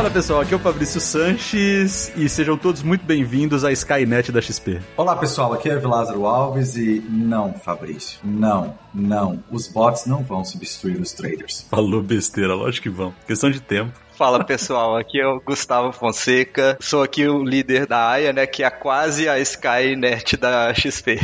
[0.00, 4.40] Fala pessoal, aqui é o Fabrício Sanches e sejam todos muito bem-vindos à Skynet da
[4.40, 4.80] XP.
[4.96, 10.22] Olá pessoal, aqui é o Lázaro Alves e não, Fabrício, não, não, os bots não
[10.22, 11.66] vão substituir os traders.
[11.68, 13.92] Falou besteira, lógico que vão, questão de tempo.
[14.20, 18.62] Fala pessoal, aqui é o Gustavo Fonseca, sou aqui o líder da AIA, né, que
[18.62, 21.18] é quase a Skynet da XP.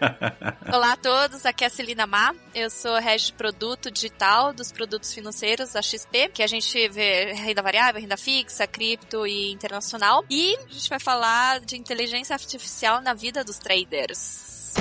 [0.72, 4.72] Olá a todos, aqui é a Celina Má, eu sou head de produto digital dos
[4.72, 10.24] produtos financeiros da XP, que a gente vê renda variável, renda fixa, cripto e internacional.
[10.30, 14.72] E a gente vai falar de inteligência artificial na vida dos traders.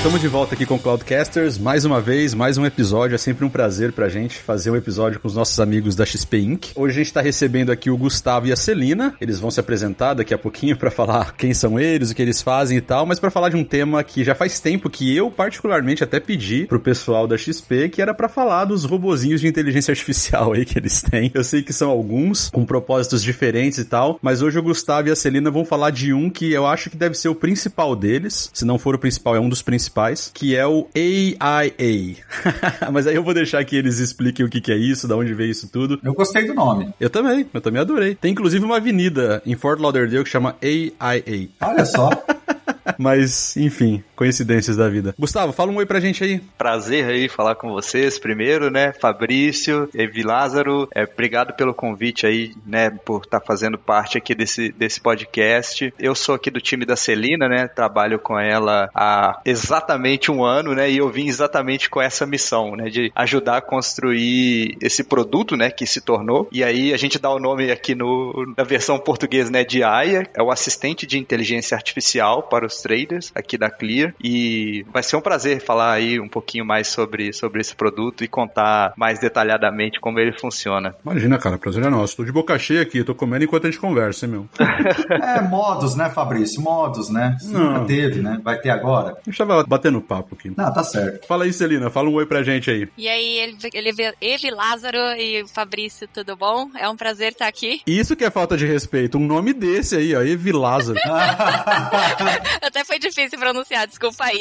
[0.00, 3.14] Estamos de volta aqui com o Cloudcasters, mais uma vez, mais um episódio.
[3.14, 6.38] É sempre um prazer pra gente fazer um episódio com os nossos amigos da XP
[6.38, 6.68] Inc.
[6.74, 9.14] Hoje a gente tá recebendo aqui o Gustavo e a Celina.
[9.20, 12.40] Eles vão se apresentar daqui a pouquinho para falar quem são eles, o que eles
[12.40, 15.30] fazem e tal, mas para falar de um tema que já faz tempo que eu
[15.30, 19.92] particularmente até pedi pro pessoal da XP, que era para falar dos robozinhos de inteligência
[19.92, 21.30] artificial aí que eles têm.
[21.34, 25.10] Eu sei que são alguns com propósitos diferentes e tal, mas hoje o Gustavo e
[25.10, 28.50] a Celina vão falar de um que eu acho que deve ser o principal deles.
[28.54, 32.16] Se não for o principal, é um dos principais principais, que é o AIA.
[32.92, 35.34] Mas aí eu vou deixar que eles expliquem o que, que é isso, da onde
[35.34, 35.98] veio isso tudo.
[36.02, 36.92] Eu gostei do nome.
[36.98, 38.14] Eu também, eu também adorei.
[38.14, 41.48] Tem inclusive uma avenida em Fort Lauderdale que chama AIA.
[41.60, 42.10] Olha só.
[42.98, 45.14] Mas, enfim, coincidências da vida.
[45.18, 46.40] Gustavo, fala um oi pra gente aí.
[46.58, 48.92] Prazer aí falar com vocês primeiro, né?
[48.92, 52.90] Fabrício, Evi Lázaro, é, obrigado pelo convite aí, né?
[52.90, 55.92] Por estar tá fazendo parte aqui desse, desse podcast.
[55.98, 57.68] Eu sou aqui do time da Celina, né?
[57.68, 60.90] Trabalho com ela há exatamente um ano, né?
[60.90, 62.88] E eu vim exatamente com essa missão, né?
[62.88, 65.70] De ajudar a construir esse produto, né?
[65.70, 66.48] Que se tornou.
[66.52, 69.64] E aí a gente dá o nome aqui no, na versão portuguesa, né?
[69.64, 74.84] De AIA, é o assistente de inteligência artificial para os traders aqui da Clear e
[74.92, 78.92] vai ser um prazer falar aí um pouquinho mais sobre, sobre esse produto e contar
[78.96, 80.94] mais detalhadamente como ele funciona.
[81.04, 82.16] Imagina, cara, prazer é nosso.
[82.16, 84.48] Tô de boca cheia aqui, tô comendo enquanto a gente conversa, hein, meu?
[85.10, 86.62] é, modos, né, Fabrício?
[86.62, 87.36] Modos, né?
[87.44, 87.72] Não.
[87.72, 88.40] Nunca teve, né?
[88.42, 89.16] Vai ter agora.
[89.26, 90.52] A gente tava batendo papo aqui.
[90.56, 91.26] Não, tá certo.
[91.26, 92.88] Fala aí, Celina, fala um oi pra gente aí.
[92.96, 96.70] E aí, ele, ele, ele Lázaro e Fabrício, tudo bom?
[96.78, 97.80] É um prazer estar aqui.
[97.86, 100.98] Isso que é falta de respeito, um nome desse aí, ó, Evi Lázaro.
[102.62, 104.40] Até foi difícil pronunciar, desculpa aí.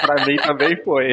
[0.00, 1.08] pra mim também foi.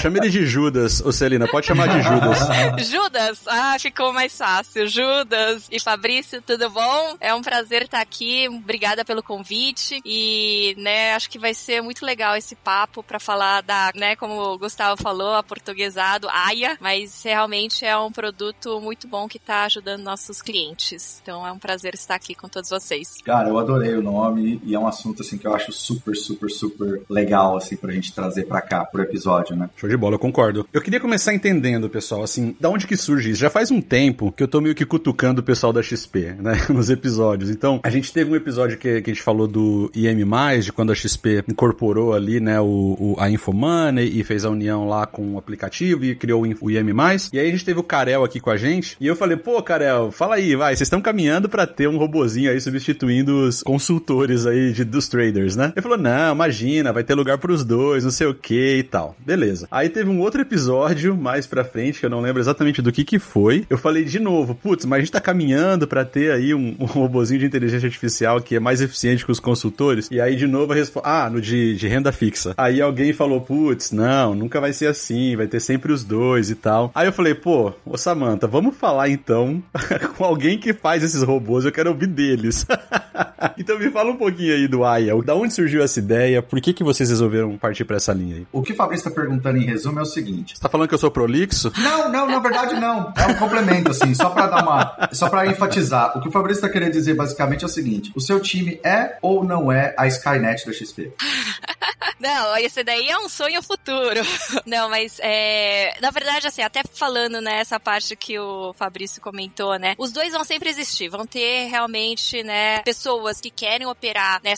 [0.00, 2.88] Chama ele de Judas, ô Celina, pode chamar de Judas.
[2.88, 3.42] Judas?
[3.46, 4.86] Ah, ficou mais fácil.
[4.86, 7.16] Judas e Fabrício, tudo bom?
[7.20, 12.04] É um prazer estar aqui, obrigada pelo convite e, né, acho que vai ser muito
[12.04, 17.22] legal esse papo para falar da, né, como o Gustavo falou, a portuguesado AIA, mas
[17.22, 21.20] realmente é um produto muito bom que está ajudando nossos clientes.
[21.22, 23.16] Então é um prazer estar aqui com todos vocês.
[23.24, 26.50] Cara, eu adorei o nome e é um assunto assim que eu acho super, super,
[26.50, 29.68] super legal, assim, pra gente trazer pra cá, pro episódio, né?
[29.76, 30.66] Show de bola, eu concordo.
[30.72, 33.40] Eu queria começar entendendo, pessoal, assim, da onde que surge isso?
[33.40, 36.66] Já faz um tempo que eu tô meio que cutucando o pessoal da XP, né,
[36.70, 37.50] nos episódios.
[37.50, 40.24] Então, a gente teve um episódio que, que a gente falou do IM+,
[40.60, 44.88] de quando a XP incorporou ali, né, o, o, a Infomoney e fez a união
[44.88, 46.94] lá com o aplicativo e criou o IM+.
[47.32, 49.62] E aí a gente teve o Karel aqui com a gente, e eu falei, pô,
[49.62, 54.46] Karel, fala aí, vai, vocês estão caminhando para ter um robozinho aí substituindo os consultores
[54.46, 55.72] aí de, dos traders, né?
[55.74, 59.16] Ele falou, não, imagina, vai ter lugar pros dois, não sei o que e tal.
[59.18, 59.66] Beleza.
[59.70, 63.04] Aí teve um outro episódio mais pra frente, que eu não lembro exatamente do que
[63.04, 63.66] que foi.
[63.68, 66.84] Eu falei de novo, putz, mas a gente tá caminhando para ter aí um, um
[66.84, 70.08] robozinho de inteligência artificial que é mais eficiente que os consultores.
[70.10, 72.54] E aí de novo a resposta, ah, no de, de renda fixa.
[72.56, 76.54] Aí alguém falou, putz, não, nunca vai ser assim, vai ter sempre os dois e
[76.54, 76.90] tal.
[76.94, 79.62] Aí eu falei, pô, ô Samantha, vamos falar então
[80.16, 82.66] com alguém que faz esses robôs, eu quero ouvir deles.
[83.58, 86.74] então me fala um pouquinho aí do Aya, da onde surgiu essa ideia, por que
[86.74, 88.46] que vocês resolveram partir para essa linha aí?
[88.52, 90.54] O que o Fabrício está perguntando em resumo é o seguinte.
[90.54, 91.72] Você tá falando que eu sou prolixo?
[91.78, 93.12] Não, não, na verdade não.
[93.16, 95.08] É um complemento, assim, só para dar uma.
[95.12, 96.16] Só para enfatizar.
[96.16, 99.16] O que o Fabrício está querendo dizer basicamente é o seguinte: o seu time é
[99.22, 101.12] ou não é a Skynet da XP?
[102.22, 104.20] Não, esse daí é um sonho futuro.
[104.64, 109.76] Não, mas é, na verdade, assim, até falando nessa né, parte que o Fabrício comentou,
[109.76, 109.96] né?
[109.98, 114.54] Os dois vão sempre existir, vão ter realmente, né, pessoas que querem operar, né,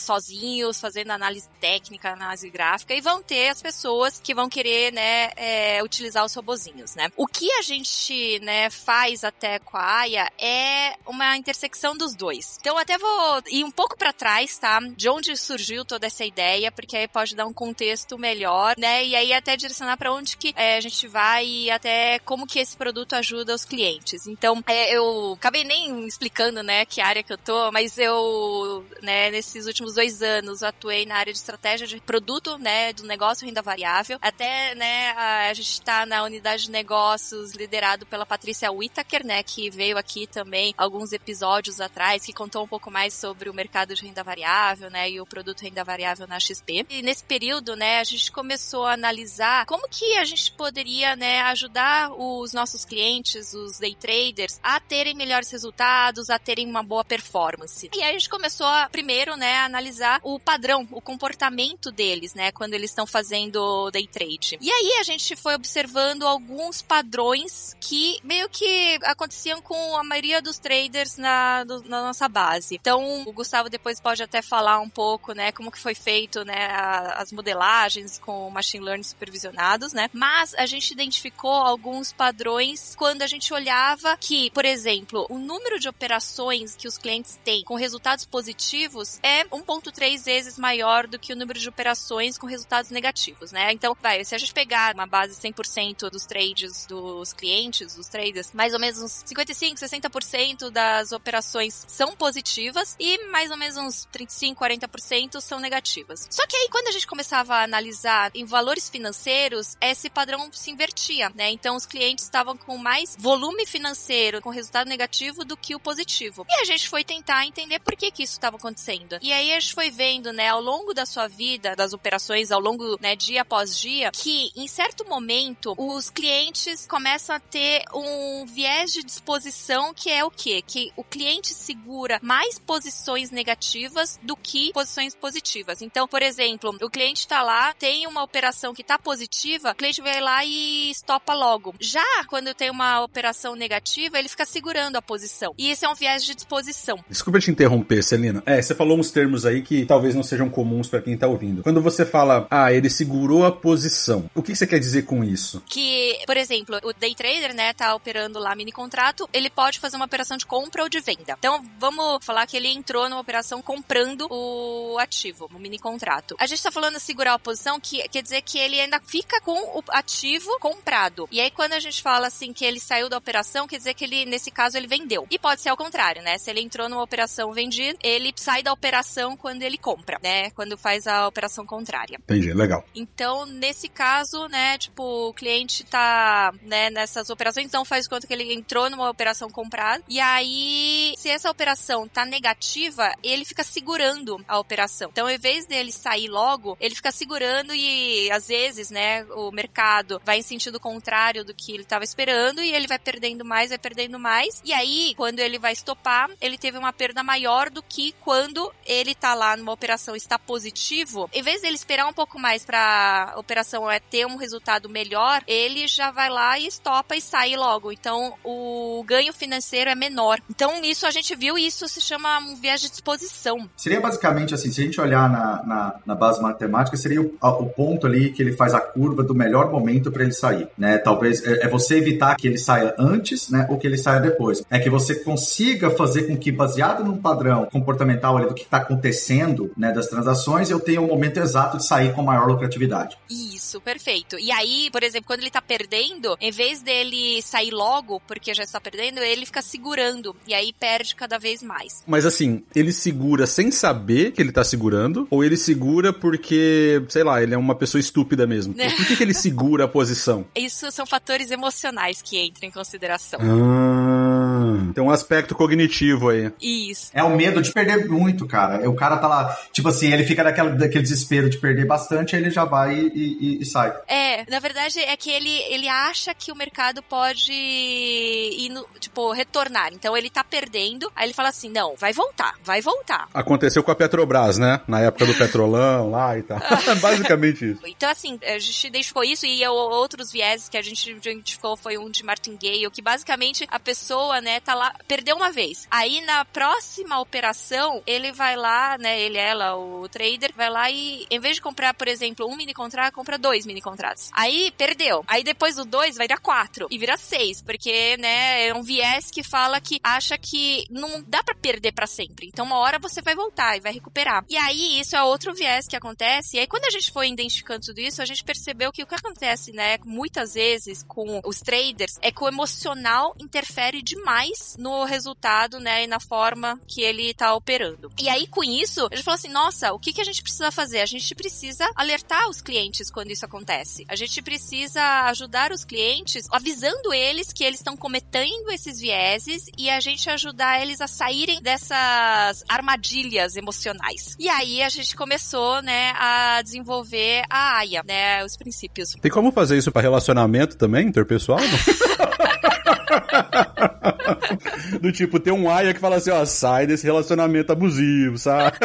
[0.72, 5.30] sozinhos, fazendo análise técnica, análise gráfica, e vão ter as pessoas que vão querer, né,
[5.36, 7.10] é, utilizar os robozinhos, né?
[7.16, 12.58] O que a gente, né, faz até com a AIA é uma intersecção dos dois.
[12.60, 14.80] Então, até vou ir um pouco para trás, tá?
[14.96, 19.04] De onde surgiu toda essa ideia, porque aí pode dar um contexto melhor, né?
[19.04, 22.58] E aí até direcionar para onde que é, a gente vai e até como que
[22.58, 24.26] esse produto ajuda os clientes.
[24.26, 29.30] Então, é, eu acabei nem explicando, né, que área que eu tô, mas eu, né,
[29.30, 33.62] nesses últimos dois anos atuei na área de estratégia de produto, né, do negócio renda
[33.62, 34.18] variável.
[34.20, 39.42] Até, né, a, a gente está na unidade de negócios liderado pela Patrícia Whittaker, né,
[39.42, 43.94] que veio aqui também alguns episódios atrás, que contou um pouco mais sobre o mercado
[43.94, 46.86] de renda variável, né, e o produto renda variável na XP.
[46.88, 51.40] E nesse período, né, a gente começou a analisar como que a gente poderia, né,
[51.42, 57.04] ajudar os nossos clientes, os day traders, a terem melhores resultados, a terem uma boa
[57.04, 57.90] performance.
[57.94, 62.34] E aí a gente começou a, primeiro, né, a analisar o padrão, o comportamento deles,
[62.34, 64.58] né, quando eles estão fazendo day trade.
[64.60, 70.42] E aí a gente foi observando alguns padrões que meio que aconteciam com a maioria
[70.42, 72.74] dos traders na, do, na nossa base.
[72.74, 76.66] Então, o Gustavo depois pode até falar um pouco, né, como que foi feito, né,
[76.66, 80.08] a, as modelagens com machine learning supervisionados, né?
[80.12, 85.78] Mas a gente identificou alguns padrões quando a gente olhava que, por exemplo, o número
[85.78, 91.32] de operações que os clientes têm com resultados positivos é 1.3 vezes maior do que
[91.32, 93.72] o número de operações com resultados negativos, né?
[93.72, 98.50] Então, vai, se a gente pegar uma base 100% dos trades dos clientes, dos traders,
[98.52, 104.06] mais ou menos uns 55, 60% das operações são positivas e mais ou menos uns
[104.06, 106.26] 35, 40% são negativas.
[106.30, 110.70] Só que aí quando a gente começava a analisar em valores financeiros, esse padrão se
[110.70, 111.50] invertia, né?
[111.50, 116.44] Então os clientes estavam com mais volume financeiro com resultado negativo do que o positivo.
[116.48, 119.18] E a gente foi tentar entender por que que isso estava acontecendo.
[119.22, 119.90] E aí a gente foi
[120.32, 124.50] né, ao longo da sua vida, das operações, ao longo, né, dia após dia, que
[124.56, 130.30] em certo momento os clientes começam a ter um viés de disposição que é o
[130.30, 130.62] quê?
[130.66, 135.82] Que o cliente segura mais posições negativas do que posições positivas.
[135.82, 140.02] Então, por exemplo, o cliente está lá, tem uma operação que está positiva, o cliente
[140.02, 141.74] vai lá e estopa logo.
[141.80, 145.54] Já quando tem uma operação negativa, ele fica segurando a posição.
[145.56, 147.02] E esse é um viés de disposição.
[147.08, 148.42] Desculpa te interromper, Celina.
[148.44, 151.62] É, você falou uns termos aí que talvez não sejam comuns para quem tá ouvindo.
[151.62, 155.62] Quando você fala, ah, ele segurou a posição, o que você quer dizer com isso?
[155.68, 159.96] Que, por exemplo, o day trader, né, tá operando lá mini contrato, ele pode fazer
[159.96, 161.36] uma operação de compra ou de venda.
[161.38, 166.34] Então, vamos falar que ele entrou numa operação comprando o ativo, o mini contrato.
[166.40, 169.78] A gente tá falando segurar a posição, que quer dizer que ele ainda fica com
[169.78, 171.28] o ativo comprado.
[171.30, 174.04] E aí, quando a gente fala assim que ele saiu da operação, quer dizer que
[174.04, 175.26] ele, nesse caso, ele vendeu.
[175.30, 176.38] E pode ser ao contrário, né?
[176.38, 180.50] Se ele entrou numa operação vendida, ele sai da operação quando ele compra, né?
[180.50, 182.18] Quando faz a operação contrária.
[182.22, 182.84] Entendi, legal.
[182.94, 188.32] Então, nesse caso, né, tipo, o cliente tá, né, nessas operações, então faz conta que
[188.32, 194.42] ele entrou numa operação comprada, e aí, se essa operação tá negativa, ele fica segurando
[194.46, 195.08] a operação.
[195.10, 200.20] Então, em vez dele sair logo, ele fica segurando e, às vezes, né, o mercado
[200.24, 203.78] vai em sentido contrário do que ele estava esperando e ele vai perdendo mais, vai
[203.78, 204.60] perdendo mais.
[204.64, 209.14] E aí, quando ele vai estopar, ele teve uma perda maior do que quando ele
[209.14, 211.28] tá lá numa operação está positivo.
[211.32, 215.42] Em vez dele esperar um pouco mais para a operação é ter um resultado melhor,
[215.46, 217.92] ele já vai lá e estopa e sai logo.
[217.92, 220.40] Então, o ganho financeiro é menor.
[220.48, 223.68] Então, isso a gente viu e isso se chama um viés de disposição.
[223.76, 227.68] Seria basicamente assim, se a gente olhar na, na, na base matemática, seria o, o,
[227.68, 230.98] ponto ali que ele faz a curva do melhor momento para ele sair, né?
[230.98, 234.64] Talvez é, é, você evitar que ele saia antes, né, ou que ele saia depois.
[234.70, 238.78] É que você consiga fazer com que, baseado num padrão comportamental ali do que está
[238.78, 243.16] acontecendo, né, das transações, eu tenha o momento exato de sair com maior lucratividade.
[243.28, 244.38] Isso, perfeito.
[244.38, 248.62] E aí, por exemplo, quando ele está perdendo, em vez dele sair logo, porque já
[248.62, 252.02] está perdendo, ele fica segurando e aí perde cada vez mais.
[252.06, 257.24] Mas assim, ele segura sem saber que ele está segurando, ou ele segura porque, sei
[257.24, 258.74] lá, ele é uma pessoa estúpida mesmo.
[258.74, 260.44] Por que, que ele segura a posição?
[260.54, 263.40] Isso são fatores emocionais que entram em consideração.
[263.42, 264.23] Ah.
[264.54, 266.52] Ah, tem um aspecto cognitivo aí.
[266.60, 267.10] Isso.
[267.14, 268.88] É o medo de perder muito, cara.
[268.88, 272.42] O cara tá lá, tipo assim, ele fica naquela, daquele desespero de perder bastante, aí
[272.42, 273.92] ele já vai e, e- e sai.
[274.08, 279.32] É, na verdade é que ele, ele acha que o mercado pode ir no, tipo,
[279.32, 279.90] retornar.
[279.92, 283.28] Então ele tá perdendo, aí ele fala assim: não, vai voltar, vai voltar.
[283.32, 284.80] Aconteceu com a Petrobras, né?
[284.86, 286.58] Na época do petrolão lá e tal.
[287.00, 287.80] Basicamente isso.
[287.86, 292.10] Então, assim, a gente identificou isso e outros vieses que a gente identificou foi um
[292.10, 295.88] de Martingale, que basicamente a pessoa, né, tá lá, perdeu uma vez.
[295.90, 301.26] Aí na próxima operação, ele vai lá, né, ele, ela, o trader, vai lá e
[301.30, 304.30] em vez de comprar, por exemplo, um mini contrato, compra dois mini contratos.
[304.32, 305.24] Aí perdeu.
[305.26, 309.30] Aí depois do dois vai dar quatro e vira seis, porque, né, é um viés
[309.30, 312.48] que fala que acha que não dá pra perder pra sempre.
[312.48, 314.44] Então uma hora você vai voltar e vai recuperar.
[314.48, 316.56] E aí isso é outro viés que acontece.
[316.56, 319.14] E aí quando a gente foi identificando tudo isso, a gente percebeu que o que
[319.14, 324.33] acontece, né, muitas vezes com os traders é que o emocional interfere demais
[324.78, 328.10] no resultado, né, e na forma que ele tá operando.
[328.20, 330.70] E aí com isso, a gente falou assim, nossa, o que que a gente precisa
[330.70, 331.00] fazer?
[331.00, 334.04] A gente precisa alertar os clientes quando isso acontece.
[334.08, 339.88] A gente precisa ajudar os clientes avisando eles que eles estão cometendo esses vieses e
[339.90, 344.36] a gente ajudar eles a saírem dessas armadilhas emocionais.
[344.38, 349.12] E aí a gente começou, né, a desenvolver a AIA, né, os princípios.
[349.20, 351.60] Tem como fazer isso pra relacionamento também, interpessoal?
[355.00, 358.76] Do tipo, tem um aia que fala assim, ó, sai desse relacionamento abusivo, sabe?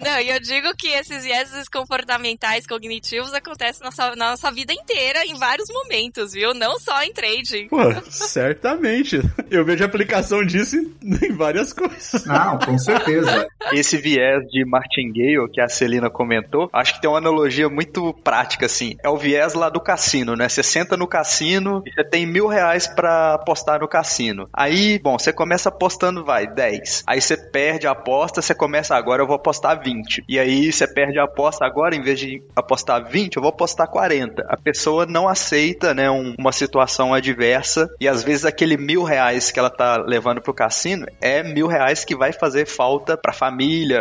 [0.00, 4.72] Não, e eu digo que esses vieses comportamentais cognitivos acontecem na nossa, na nossa vida
[4.72, 6.54] inteira, em vários momentos, viu?
[6.54, 7.68] Não só em trading.
[7.68, 7.78] Pô,
[8.10, 9.20] certamente.
[9.50, 12.24] Eu vejo a aplicação disso em, em várias coisas.
[12.24, 13.48] Não, com certeza.
[13.72, 18.66] Esse viés de martingale que a Celina comentou, acho que tem uma analogia muito prática,
[18.66, 18.96] assim.
[19.02, 20.48] É o viés lá do cassino, né?
[20.48, 24.48] Você senta no cassino e você tem mil reais pra apostar no cassino.
[24.52, 27.04] Aí, bom, você começa apostando, vai, 10.
[27.06, 30.24] Aí você perde a aposta, você começa, agora eu vou apostar 20.
[30.28, 33.88] E aí você perde a aposta, agora em vez de apostar 20, eu vou apostar
[33.88, 34.44] 40.
[34.48, 39.50] A pessoa não aceita, né, um- uma situação adversa e às vezes aquele mil reais
[39.50, 43.55] que ela tá levando pro cassino é mil reais que vai fazer falta pra família,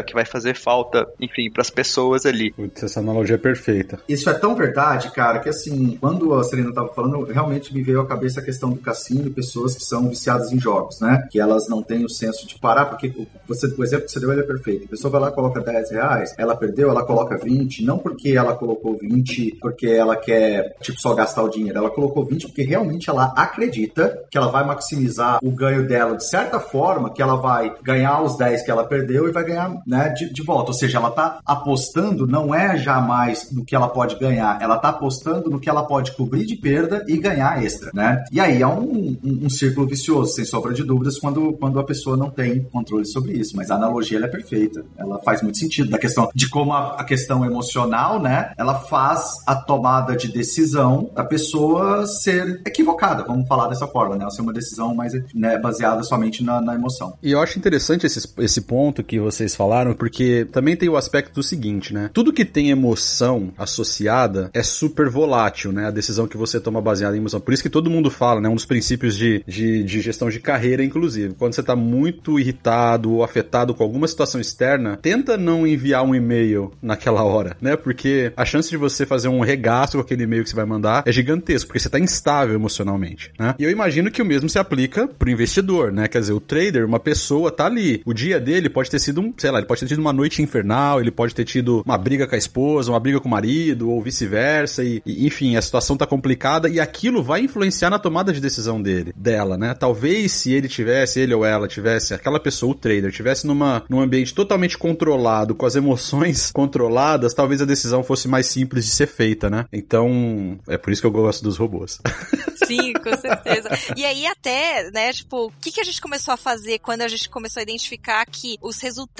[0.06, 2.52] que vai fazer falta, enfim, pras pessoas ali.
[2.52, 4.00] Putz, essa analogia é perfeita.
[4.08, 8.02] Isso é tão verdade, cara, que assim, quando a Serena tava falando, realmente me veio
[8.02, 11.28] à cabeça a questão do cassino e pessoas que são viciadas em jogos, né?
[11.32, 13.14] Que elas não têm o senso de parar, porque
[13.48, 14.86] você, o exemplo que você deu ele é perfeito.
[14.86, 18.30] A pessoa vai lá e coloca 10 reais, ela perdeu, ela coloca 20, não porque
[18.30, 21.78] ela colocou 20 porque ela quer, tipo, só gastar o dinheiro.
[21.78, 26.28] Ela colocou 20 porque realmente ela acredita que ela vai maximizar o ganho dela de
[26.28, 30.10] certa forma, que ela vai ganhar os 10 que ela perdeu e vai ganhar, né,
[30.10, 30.72] de, de volta.
[30.72, 34.90] Ou seja, ela tá apostando não é jamais no que ela pode ganhar, ela tá
[34.90, 38.24] apostando no que ela pode cobrir de perda e ganhar extra, né?
[38.32, 41.84] E aí é um, um, um círculo vicioso, sem sombra de dúvidas, quando, quando a
[41.84, 43.56] pessoa não tem controle sobre isso.
[43.56, 44.84] Mas a analogia é perfeita.
[44.98, 48.52] Ela faz muito sentido da questão de como a, a questão emocional, né?
[48.58, 54.24] Ela faz a tomada de decisão da pessoa ser equivocada, vamos falar dessa forma, né?
[54.24, 57.18] Ela ser uma decisão mais né, baseada somente na, na emoção.
[57.22, 61.34] E eu acho interessante esse, esse ponto que vocês falaram, porque também tem o aspecto
[61.34, 62.10] do seguinte, né?
[62.14, 65.88] Tudo que tem emoção associada é super volátil, né?
[65.88, 67.40] A decisão que você toma baseada em emoção.
[67.40, 68.50] Por isso que todo mundo fala, né?
[68.50, 71.36] Um dos princípios de, de, de gestão de carreira, inclusive.
[71.36, 76.16] Quando você tá muito irritado ou afetado com alguma situação externa, tenta não enviar um
[76.16, 77.76] e-mail naquela hora, né?
[77.76, 81.04] Porque a chance de você fazer um regaço com aquele e-mail que você vai mandar
[81.06, 83.56] é gigantesco, porque você tá instável emocionalmente, né?
[83.60, 86.08] E eu imagino que o mesmo se aplica pro investidor, né?
[86.08, 88.02] Quer dizer, o trader, uma pessoa tá ali.
[88.06, 91.00] O dia dele pode ter sido sei lá, ele pode ter tido uma noite infernal,
[91.00, 94.02] ele pode ter tido uma briga com a esposa, uma briga com o marido, ou
[94.02, 98.40] vice-versa, e, e, enfim, a situação tá complicada e aquilo vai influenciar na tomada de
[98.40, 99.74] decisão dele, dela, né?
[99.74, 104.00] Talvez se ele tivesse, ele ou ela tivesse, aquela pessoa, o trader, tivesse numa, num
[104.00, 109.08] ambiente totalmente controlado, com as emoções controladas, talvez a decisão fosse mais simples de ser
[109.08, 109.66] feita, né?
[109.72, 112.00] Então, é por isso que eu gosto dos robôs.
[112.66, 113.70] Sim, com certeza.
[113.96, 117.08] E aí até, né, tipo, o que, que a gente começou a fazer quando a
[117.08, 119.15] gente começou a identificar que os resultados,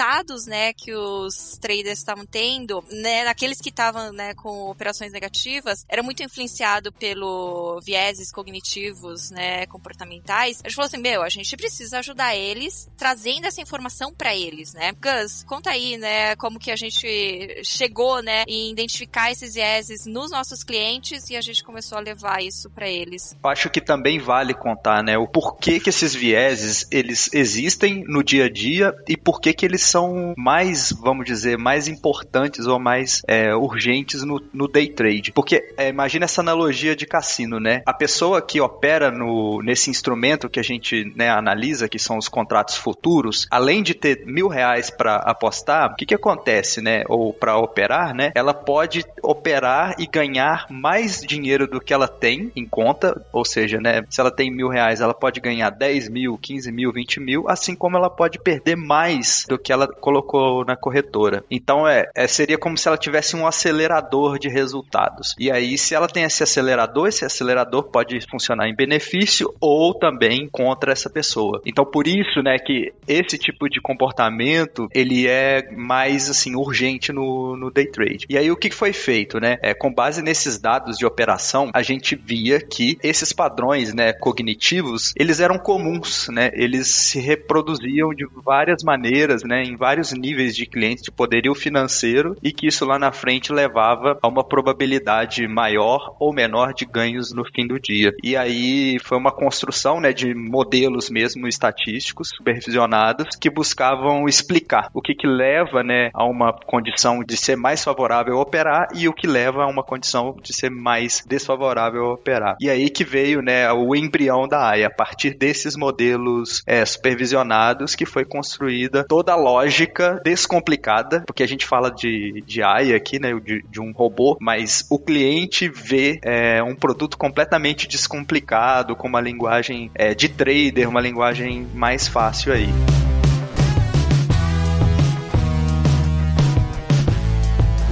[0.46, 6.02] né, que os traders estavam tendo, né, naqueles que estavam, né, com operações negativas, era
[6.02, 10.60] muito influenciado pelo vieses cognitivos, né, comportamentais.
[10.62, 14.74] A gente falou assim, meu, a gente precisa ajudar eles trazendo essa informação para eles,
[14.74, 14.92] né?
[14.92, 20.30] Gus, conta aí, né, como que a gente chegou, né, em identificar esses vieses nos
[20.30, 23.36] nossos clientes e a gente começou a levar isso para eles.
[23.42, 28.46] Acho que também vale contar, né, o porquê que esses vieses eles existem no dia
[28.46, 33.22] a dia e por que que eles são mais, vamos dizer, mais importantes ou mais
[33.26, 35.32] é, urgentes no, no, day trade.
[35.32, 37.82] Porque é, imagina essa analogia de cassino, né?
[37.86, 42.28] A pessoa que opera no, nesse instrumento que a gente né, analisa, que são os
[42.28, 47.04] contratos futuros, além de ter mil reais para apostar, o que, que acontece, né?
[47.08, 48.32] Ou para operar, né?
[48.34, 53.80] Ela pode operar e ganhar mais dinheiro do que ela tem em conta, ou seja,
[53.80, 54.04] né?
[54.10, 57.74] Se ela tem mil reais, ela pode ganhar 10 mil, 15 mil, 20 mil, assim
[57.74, 61.42] como ela pode perder mais do que ela colocou na corretora.
[61.50, 65.34] Então é, é seria como se ela tivesse um acelerador de resultados.
[65.40, 70.48] E aí, se ela tem esse acelerador, esse acelerador pode funcionar em benefício ou também
[70.52, 71.60] contra essa pessoa.
[71.66, 77.56] Então, por isso, né, que esse tipo de comportamento ele é mais assim urgente no,
[77.56, 78.26] no day trade.
[78.30, 79.56] E aí, o que foi feito, né?
[79.62, 85.12] É, com base nesses dados de operação, a gente via que esses padrões, né, cognitivos,
[85.16, 86.52] eles eram comuns, né?
[86.54, 92.36] Eles se reproduziam de várias maneiras, né, em vários níveis de clientes de poderio financeiro
[92.42, 97.32] e que isso lá na frente levava a uma probabilidade maior ou menor de ganhos
[97.32, 98.12] no fim do dia.
[98.22, 105.00] E aí foi uma construção, né, de modelos mesmo estatísticos supervisionados que buscavam explicar o
[105.00, 109.12] que que leva, né, a uma condição de ser mais favorável a operar e o
[109.12, 112.56] que leva a uma condição de ser mais desfavorável a operar.
[112.60, 117.94] E aí que veio, né, o embrião da AIA, a partir desses modelos é, supervisionados
[117.94, 123.20] que foi construída toda a lógica descomplicada, porque a gente fala de, de AIA aqui,
[123.20, 129.06] né, de, de um robô, mas o cliente vê é, um produto completamente descomplicado, com
[129.06, 133.05] uma linguagem é, de trader, uma linguagem mais fácil aí.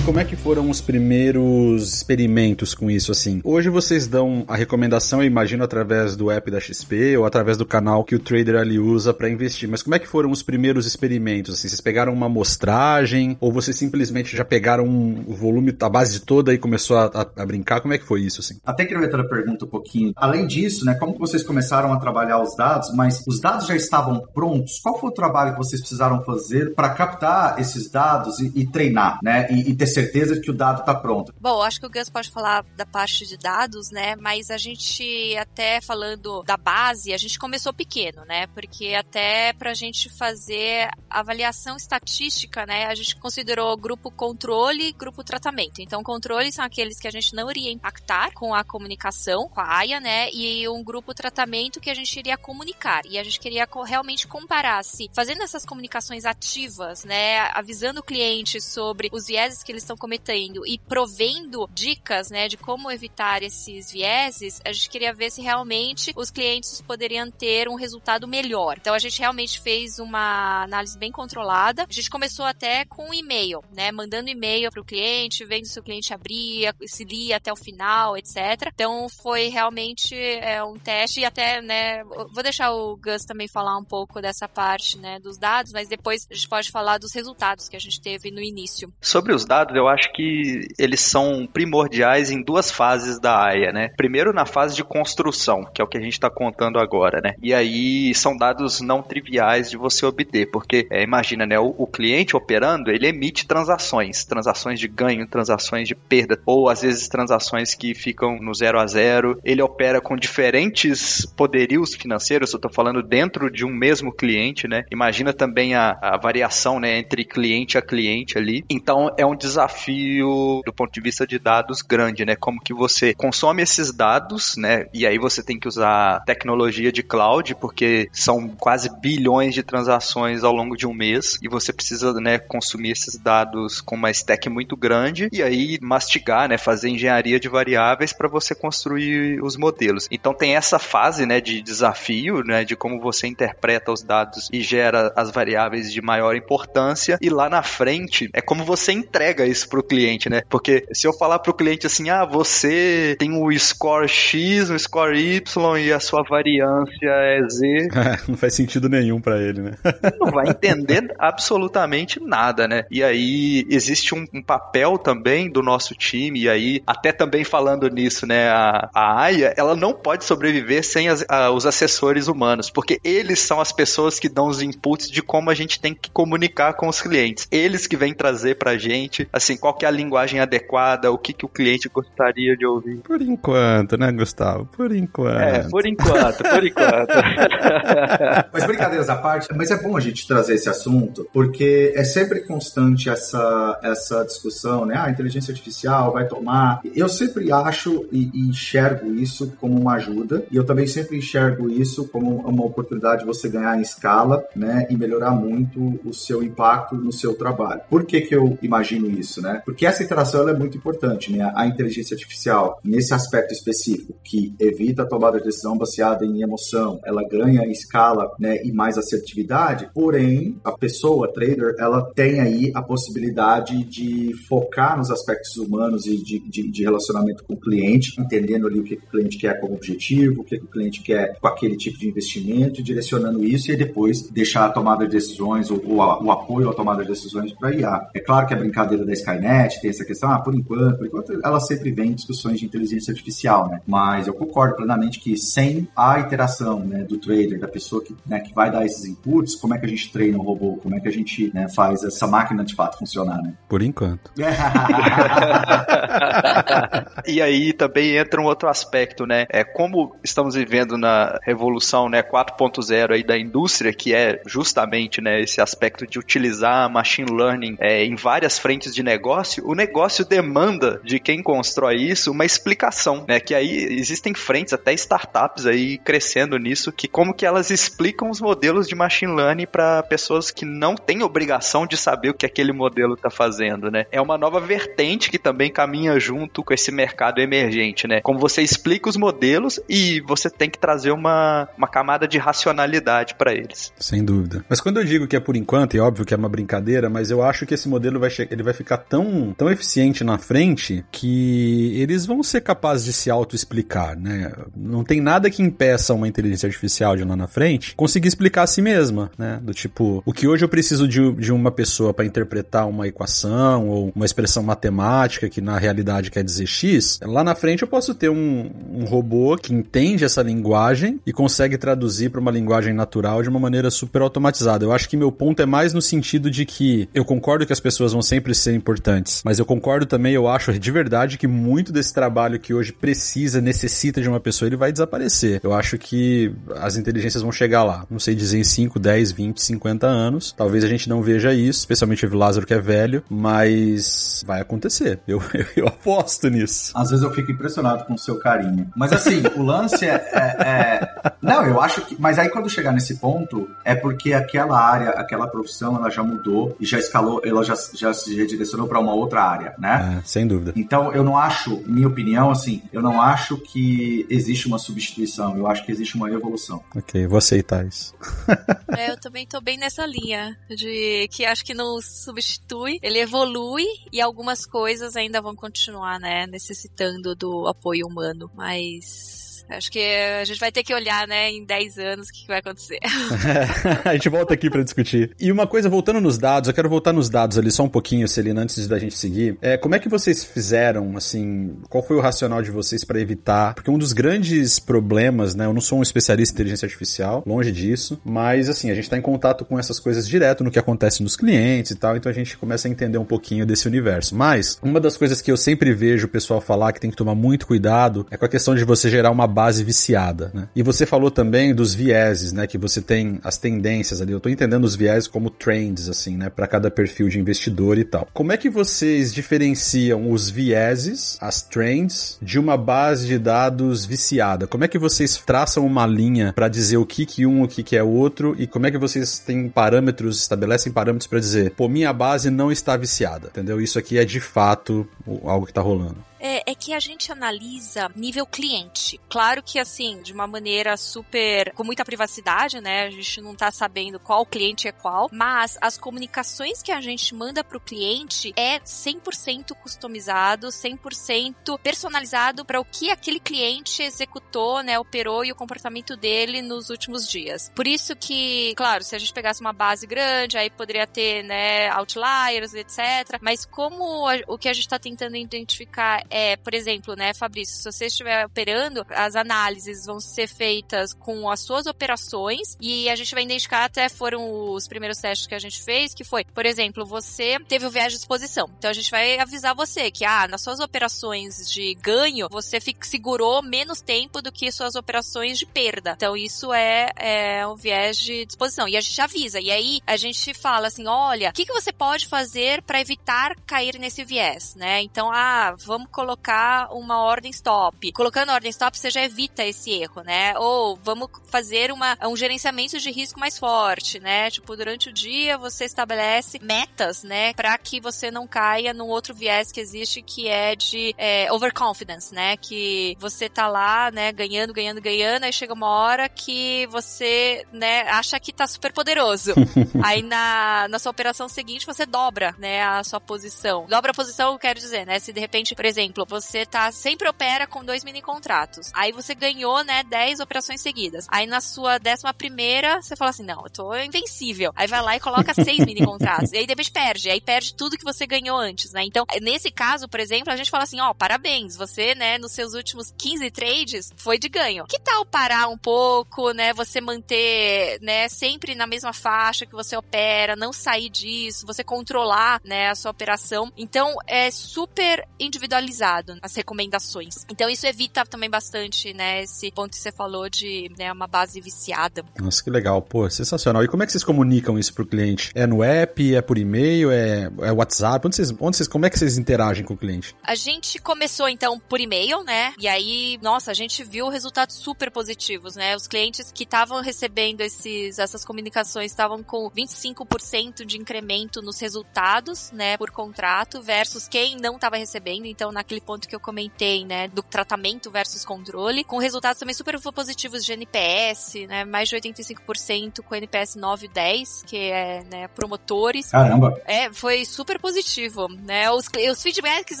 [0.00, 3.42] E como é que foram os primeiros experimentos com isso, assim?
[3.44, 7.66] Hoje vocês dão a recomendação, eu imagino, através do app da XP ou através do
[7.66, 9.68] canal que o trader ali usa para investir.
[9.68, 11.52] Mas como é que foram os primeiros experimentos?
[11.52, 16.54] Assim, vocês pegaram uma amostragem ou vocês simplesmente já pegaram o volume, a base toda
[16.54, 17.82] e começou a, a, a, brincar?
[17.82, 18.54] Como é que foi isso, assim?
[18.64, 20.14] Até queria outra pergunta um pouquinho.
[20.16, 23.76] Além disso, né, como que vocês começaram a trabalhar os dados, mas os dados já
[23.76, 24.80] estavam prontos?
[24.82, 29.18] Qual foi o trabalho que vocês precisaram fazer para captar esses dados e, e treinar,
[29.22, 29.46] né?
[29.50, 31.34] E, e ter certeza que o dado está pronto.
[31.40, 34.16] Bom, acho que o Gus pode falar da parte de dados, né?
[34.16, 38.46] Mas a gente, até falando da base, a gente começou pequeno, né?
[38.48, 42.86] Porque até para a gente fazer avaliação estatística, né?
[42.86, 45.80] A gente considerou grupo controle e grupo tratamento.
[45.80, 49.78] Então, controle são aqueles que a gente não iria impactar com a comunicação, com a
[49.78, 50.30] AIA, né?
[50.32, 53.02] E um grupo tratamento que a gente iria comunicar.
[53.06, 57.38] E a gente queria realmente comparar se fazendo essas comunicações ativas, né?
[57.54, 62.56] Avisando o cliente sobre os vieses que eles estão cometendo e provendo dicas, né, de
[62.56, 67.74] como evitar esses vieses, a gente queria ver se realmente os clientes poderiam ter um
[67.74, 68.76] resultado melhor.
[68.78, 71.86] Então a gente realmente fez uma análise bem controlada.
[71.88, 75.82] A gente começou até com e-mail, né, mandando e-mail para o cliente, vendo se o
[75.82, 78.70] cliente abria, se lia até o final, etc.
[78.72, 83.76] Então foi realmente é, um teste e até, né, vou deixar o Gus também falar
[83.78, 87.68] um pouco dessa parte, né, dos dados, mas depois a gente pode falar dos resultados
[87.68, 88.92] que a gente teve no início.
[89.00, 93.90] Sobre os dados eu acho que eles são primordiais em duas fases da AIA, né?
[93.96, 97.34] Primeiro na fase de construção, que é o que a gente está contando agora, né?
[97.42, 101.58] E aí são dados não triviais de você obter, porque é, imagina, né?
[101.58, 106.82] O, o, cliente operando, ele emite transações, transações de ganho, transações de perda, ou às
[106.82, 109.40] vezes transações que ficam no zero a zero.
[109.44, 114.84] Ele opera com diferentes poderios financeiros, eu estou falando dentro de um mesmo cliente, né?
[114.90, 116.98] Imagina também a, a variação, né?
[116.98, 118.64] Entre cliente a cliente ali.
[118.68, 122.34] Então é um desafio desafio do ponto de vista de dados grande, né?
[122.34, 124.86] Como que você consome esses dados, né?
[124.92, 130.44] E aí você tem que usar tecnologia de cloud, porque são quase bilhões de transações
[130.44, 134.48] ao longo de um mês e você precisa, né, consumir esses dados com uma stack
[134.48, 140.08] muito grande e aí mastigar, né, fazer engenharia de variáveis para você construir os modelos.
[140.10, 144.62] Então tem essa fase, né, de desafio, né, de como você interpreta os dados e
[144.62, 149.68] gera as variáveis de maior importância e lá na frente é como você entrega isso
[149.68, 150.42] pro cliente, né?
[150.48, 155.18] Porque se eu falar pro cliente assim, ah, você tem um score X, um score
[155.18, 157.88] Y e a sua variância é Z.
[158.28, 159.72] não faz sentido nenhum para ele, né?
[160.20, 162.84] não vai entender absolutamente nada, né?
[162.90, 167.88] E aí existe um, um, papel também do nosso time, e aí, até também falando
[167.88, 168.48] nisso, né?
[168.48, 173.40] A, a AIA, ela não pode sobreviver sem as, a, os assessores humanos, porque eles
[173.40, 176.88] são as pessoas que dão os inputs de como a gente tem que comunicar com
[176.88, 177.46] os clientes.
[177.50, 181.32] Eles que vêm trazer pra gente, assim, qual que é a linguagem adequada, o que,
[181.32, 182.98] que o cliente gostaria de ouvir.
[182.98, 184.66] Por enquanto, né, Gustavo?
[184.66, 185.40] Por enquanto.
[185.40, 187.10] É, por enquanto, por enquanto.
[188.52, 192.40] mas brincadeiras à parte, mas é bom a gente trazer esse assunto, porque é sempre
[192.40, 194.94] constante essa, essa discussão, né?
[194.96, 196.80] Ah, a inteligência artificial vai tomar.
[196.94, 201.70] Eu sempre acho e, e enxergo isso como uma ajuda, e eu também sempre enxergo
[201.70, 204.86] isso como uma oportunidade de você ganhar em escala, né?
[204.90, 207.80] E melhorar muito o seu impacto no seu trabalho.
[207.88, 209.60] Por que, que eu imagino isso, né?
[209.64, 211.52] Porque essa interação é muito importante, né?
[211.54, 217.00] A inteligência artificial, nesse aspecto específico, que evita a tomada de decisão baseada em emoção,
[217.04, 218.62] ela ganha escala, né?
[218.64, 224.96] E mais assertividade, porém, a pessoa, a trader, ela tem aí a possibilidade de focar
[224.96, 228.94] nos aspectos humanos e de, de, de relacionamento com o cliente, entendendo ali o que,
[228.94, 232.82] o cliente quer como objetivo, o que, o cliente quer com aquele tipo de investimento,
[232.82, 237.02] direcionando isso e depois deixar a tomada de decisões, o, o, o apoio à tomada
[237.02, 238.08] de decisões para IA.
[238.14, 241.40] É claro que a brincadeira da Skynet tem essa questão, ah, por enquanto, por enquanto
[241.44, 243.80] ela sempre vem em discussões de inteligência artificial, né?
[243.86, 248.40] Mas eu concordo plenamente que sem a interação né, do trader, da pessoa que, né,
[248.40, 251.00] que vai dar esses inputs, como é que a gente treina o robô, como é
[251.00, 253.54] que a gente né, faz essa máquina de fato funcionar, né?
[253.68, 254.30] Por enquanto.
[257.26, 259.46] e aí também entra um outro aspecto, né?
[259.50, 265.40] É como estamos vivendo na revolução, né, 4.0 aí da indústria, que é justamente, né,
[265.40, 269.66] esse aspecto de utilizar machine learning é, em várias frentes de negócio.
[269.66, 273.40] O negócio demanda de quem constrói isso uma explicação, né?
[273.40, 278.40] Que aí existem frentes até startups aí crescendo nisso, que como que elas explicam os
[278.40, 282.72] modelos de machine learning para pessoas que não têm obrigação de saber o que aquele
[282.72, 284.06] modelo está fazendo, né?
[284.10, 288.20] É uma nova vertente que também caminha junto com esse mercado emergente, né?
[288.20, 293.34] Como você explica os modelos e você tem que trazer uma, uma camada de racionalidade
[293.34, 293.92] para eles.
[293.98, 294.64] Sem dúvida.
[294.68, 297.30] Mas quando eu digo que é por enquanto, e óbvio que é uma brincadeira, mas
[297.30, 301.94] eu acho que esse modelo vai, ele vai ficar tão, tão eficiente na frente que
[302.00, 304.52] eles vão ser capazes de se auto-explicar, né?
[304.76, 308.66] Não tem nada que impeça uma inteligência artificial de lá na frente conseguir explicar a
[308.66, 309.60] si mesma, né?
[309.62, 313.88] Do tipo, o que hoje eu preciso de, de uma pessoa para interpretar uma equação
[313.88, 318.14] ou uma expressão matemática que na realidade quer dizer X, lá na frente eu posso
[318.14, 323.42] ter um, um robô que entende essa linguagem e consegue traduzir para uma linguagem natural
[323.42, 324.84] de uma maneira super automatizada.
[324.84, 327.80] Eu acho que meu ponto é mais no sentido de que eu concordo que as
[327.80, 331.92] pessoas vão sempre ser importantes, mas eu concordo também, eu acho de verdade que muito
[331.92, 335.60] desse trabalho que hoje precisa, necessita de uma pessoa, ele vai desaparecer.
[335.62, 338.06] Eu acho que as inteligências vão chegar lá.
[338.10, 340.52] Não sei dizer em 5, 10, 20, 50 anos.
[340.56, 345.20] Talvez a gente não veja isso, especialmente o Lázaro que é velho, mas vai acontecer.
[345.28, 346.92] Eu, eu, eu, aposto nisso.
[346.94, 348.90] Às vezes eu fico impressionado com o seu carinho.
[348.96, 352.16] Mas assim, o lance é, é, é, Não, eu acho que.
[352.18, 356.76] Mas aí quando chegar nesse ponto, é porque aquela área, aquela profissão, ela já mudou
[356.80, 360.18] e já escalou, ela já, já se redirecionou para uma outra área, né?
[360.18, 360.72] É, sem dúvida.
[360.76, 365.66] Então eu não acho, minha opinião, assim, eu não acho que existe uma substituição, eu
[365.66, 366.82] acho que existe uma evolução.
[366.94, 368.14] Ok, vou aceitar isso.
[368.96, 373.84] é, eu também tô bem nessa linha de que acho que não substitui, ele evolui
[374.12, 380.44] e algumas coisas ainda vão continuar, né, necessitando do apoio humano, mas Acho que a
[380.44, 382.98] gente vai ter que olhar, né, em 10 anos o que, vai acontecer.
[384.04, 385.30] a gente volta aqui para discutir.
[385.38, 388.26] E uma coisa, voltando nos dados, eu quero voltar nos dados ali só um pouquinho,
[388.28, 389.56] Celina, antes da gente seguir.
[389.60, 393.74] É, como é que vocês fizeram, assim, qual foi o racional de vocês para evitar?
[393.74, 397.72] Porque um dos grandes problemas, né, eu não sou um especialista em inteligência artificial, longe
[397.72, 401.22] disso, mas assim, a gente tá em contato com essas coisas direto no que acontece
[401.22, 404.34] nos clientes e tal, então a gente começa a entender um pouquinho desse universo.
[404.34, 407.34] Mas, uma das coisas que eu sempre vejo o pessoal falar que tem que tomar
[407.34, 410.68] muito cuidado é com a questão de você gerar uma base viciada, né?
[410.74, 412.66] E você falou também dos vieses, né?
[412.66, 414.32] Que você tem as tendências ali.
[414.32, 416.48] Eu tô entendendo os vieses como trends, assim, né?
[416.48, 418.28] Para cada perfil de investidor e tal.
[418.32, 424.66] Como é que vocês diferenciam os vieses, as trends, de uma base de dados viciada?
[424.66, 427.82] Como é que vocês traçam uma linha para dizer o que que um, o que
[427.82, 428.54] que é outro?
[428.58, 432.70] E como é que vocês têm parâmetros, estabelecem parâmetros para dizer, pô, minha base não
[432.70, 433.80] está viciada, entendeu?
[433.80, 435.06] Isso aqui é de fato
[435.44, 436.29] algo que tá rolando.
[436.40, 439.20] É, é que a gente analisa nível cliente.
[439.28, 443.04] Claro que assim, de uma maneira super com muita privacidade, né?
[443.04, 447.34] A gente não tá sabendo qual cliente é qual, mas as comunicações que a gente
[447.34, 454.98] manda pro cliente é 100% customizado, 100% personalizado para o que aquele cliente executou, né,
[454.98, 457.70] operou e o comportamento dele nos últimos dias.
[457.74, 461.88] Por isso que, claro, se a gente pegasse uma base grande, aí poderia ter, né,
[461.90, 463.38] outliers, etc.
[463.40, 467.76] Mas como a, o que a gente está tentando identificar é, por exemplo, né, Fabrício,
[467.76, 473.16] se você estiver operando, as análises vão ser feitas com as suas operações e a
[473.16, 476.64] gente vai identificar até foram os primeiros testes que a gente fez, que foi, por
[476.64, 478.70] exemplo, você teve o viés de exposição.
[478.78, 483.62] Então a gente vai avisar você que, ah, nas suas operações de ganho, você segurou
[483.62, 486.12] menos tempo do que suas operações de perda.
[486.16, 488.86] Então isso é, é um viés de disposição.
[488.86, 489.60] E a gente avisa.
[489.60, 493.54] E aí a gente fala assim, olha, o que, que você pode fazer para evitar
[493.66, 495.02] cair nesse viés, né?
[495.02, 498.12] Então, ah, vamos colocar uma ordem stop.
[498.12, 500.52] Colocando a ordem stop, você já evita esse erro, né?
[500.58, 504.50] Ou vamos fazer uma, um gerenciamento de risco mais forte, né?
[504.50, 507.54] Tipo, durante o dia você estabelece metas, né?
[507.54, 512.34] Para que você não caia num outro viés que existe que é de é, overconfidence,
[512.34, 512.58] né?
[512.58, 518.02] Que você tá lá, né, ganhando, ganhando, ganhando, aí chega uma hora que você, né,
[518.10, 519.54] acha que tá super poderoso.
[520.04, 523.86] aí na, na sua operação seguinte você dobra, né, a sua posição.
[523.86, 525.18] Dobra a posição, eu quero dizer, né?
[525.18, 528.90] Se de repente, por exemplo, você tá sempre opera com dois mini contratos.
[528.94, 531.26] Aí você ganhou, né, 10 operações seguidas.
[531.28, 534.72] Aí na sua décima primeira, você fala assim: não, eu tô invencível.
[534.74, 536.52] Aí vai lá e coloca seis mini contratos.
[536.52, 537.30] e aí depois perde.
[537.30, 539.02] Aí perde tudo que você ganhou antes, né?
[539.04, 542.52] Então, nesse caso, por exemplo, a gente fala assim: ó, oh, parabéns, você, né, nos
[542.52, 544.84] seus últimos 15 trades foi de ganho.
[544.86, 546.72] Que tal parar um pouco, né?
[546.74, 552.60] Você manter, né, sempre na mesma faixa que você opera, não sair disso, você controlar,
[552.64, 553.72] né, a sua operação.
[553.76, 557.44] Então, é super individualizado as recomendações.
[557.48, 561.60] Então, isso evita também bastante, né, esse ponto que você falou de, né, uma base
[561.60, 562.24] viciada.
[562.38, 563.00] Nossa, que legal.
[563.02, 563.84] Pô, sensacional.
[563.84, 565.50] E como é que vocês comunicam isso pro cliente?
[565.54, 568.26] É no app, é por e-mail, é, é WhatsApp?
[568.26, 570.34] Onde vocês, onde vocês, como é que vocês interagem com o cliente?
[570.42, 572.74] A gente começou, então, por e-mail, né?
[572.78, 575.96] E aí, nossa, a gente viu resultados super positivos, né?
[575.96, 582.70] Os clientes que estavam recebendo esses, essas comunicações estavam com 25% de incremento nos resultados,
[582.72, 585.46] né, por contrato, versus quem não estava recebendo.
[585.46, 590.00] Então, naquele ponto que eu comentei, né, do tratamento versus controle, com resultados também super
[590.00, 595.48] positivos de NPS, né, mais de 85% com NPS 9 e 10, que é, né,
[595.48, 596.30] promotores.
[596.30, 596.80] Caramba!
[596.86, 598.90] É, foi super positivo, né?
[598.90, 600.00] Os, os feedbacks,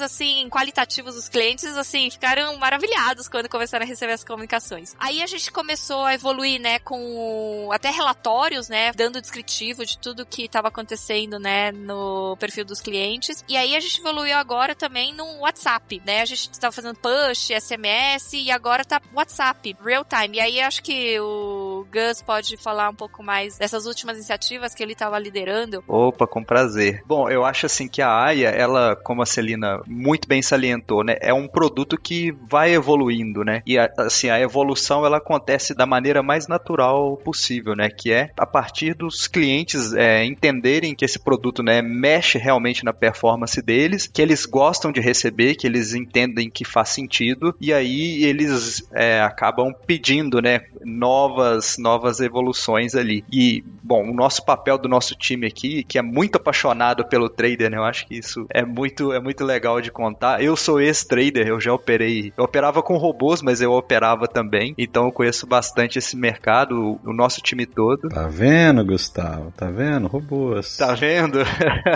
[0.00, 4.94] assim, qualitativos dos clientes, assim, ficaram maravilhados quando começaram a receber as comunicações.
[4.98, 10.24] Aí a gente começou a evoluir, né, com até relatórios, né, dando descritivo de tudo
[10.24, 13.44] que estava acontecendo, né, no perfil dos clientes.
[13.48, 16.20] E aí a gente evoluiu agora também no WhatsApp, né?
[16.20, 20.36] A gente estava fazendo push, SMS e agora tá WhatsApp, real time.
[20.36, 24.82] E aí acho que o Gus pode falar um pouco mais dessas últimas iniciativas que
[24.82, 25.82] ele estava liderando.
[25.88, 27.02] Opa, com prazer.
[27.06, 31.16] Bom, eu acho assim que a AIA, ela, como a Celina muito bem salientou, né,
[31.20, 33.62] é um produto que vai evoluindo, né?
[33.66, 37.88] E assim, a evolução ela acontece da maneira mais natural possível, né?
[37.90, 42.92] Que é a partir dos clientes é, entenderem que esse produto, né, mexe realmente na
[42.92, 48.24] performance deles, que eles gostam de receber, que eles entendem que faz sentido, e aí
[48.24, 53.24] eles é, acabam pedindo, né, novas, novas evoluções ali.
[53.32, 57.70] E, bom, o nosso papel do nosso time aqui, que é muito apaixonado pelo trader,
[57.70, 60.42] né, eu acho que isso é muito, é muito legal de contar.
[60.42, 65.06] Eu sou ex-trader, eu já operei, eu operava com robôs, mas eu operava também, então
[65.06, 68.08] eu conheço bastante esse mercado, o nosso time todo.
[68.08, 69.52] Tá vendo, Gustavo?
[69.56, 70.08] Tá vendo?
[70.08, 70.76] Robôs.
[70.76, 71.38] Tá vendo?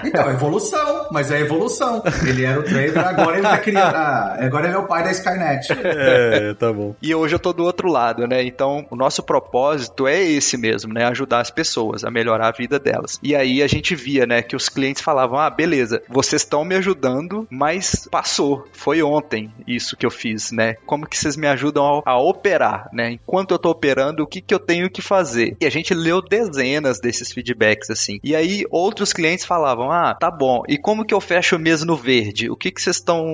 [0.05, 2.03] Então, evolução, mas é evolução.
[2.27, 3.95] Ele era o trader, agora ele tá criando.
[3.95, 5.69] Ah, agora ele é o pai da Skynet.
[5.85, 6.95] É, tá bom.
[7.01, 8.43] E hoje eu tô do outro lado, né?
[8.43, 11.05] Então, o nosso propósito é esse mesmo, né?
[11.05, 13.19] Ajudar as pessoas a melhorar a vida delas.
[13.23, 16.75] E aí a gente via, né, que os clientes falavam: "Ah, beleza, vocês estão me
[16.75, 20.75] ajudando, mas passou, foi ontem isso que eu fiz, né?
[20.87, 23.13] Como que vocês me ajudam a, a operar, né?
[23.13, 26.21] Enquanto eu tô operando, o que que eu tenho que fazer?" E a gente leu
[26.23, 28.19] dezenas desses feedbacks assim.
[28.23, 30.63] E aí outros clientes falavam: "Ah, tá bom.
[30.69, 32.51] E como que eu fecho o mês no verde?
[32.51, 33.25] O que que vocês estão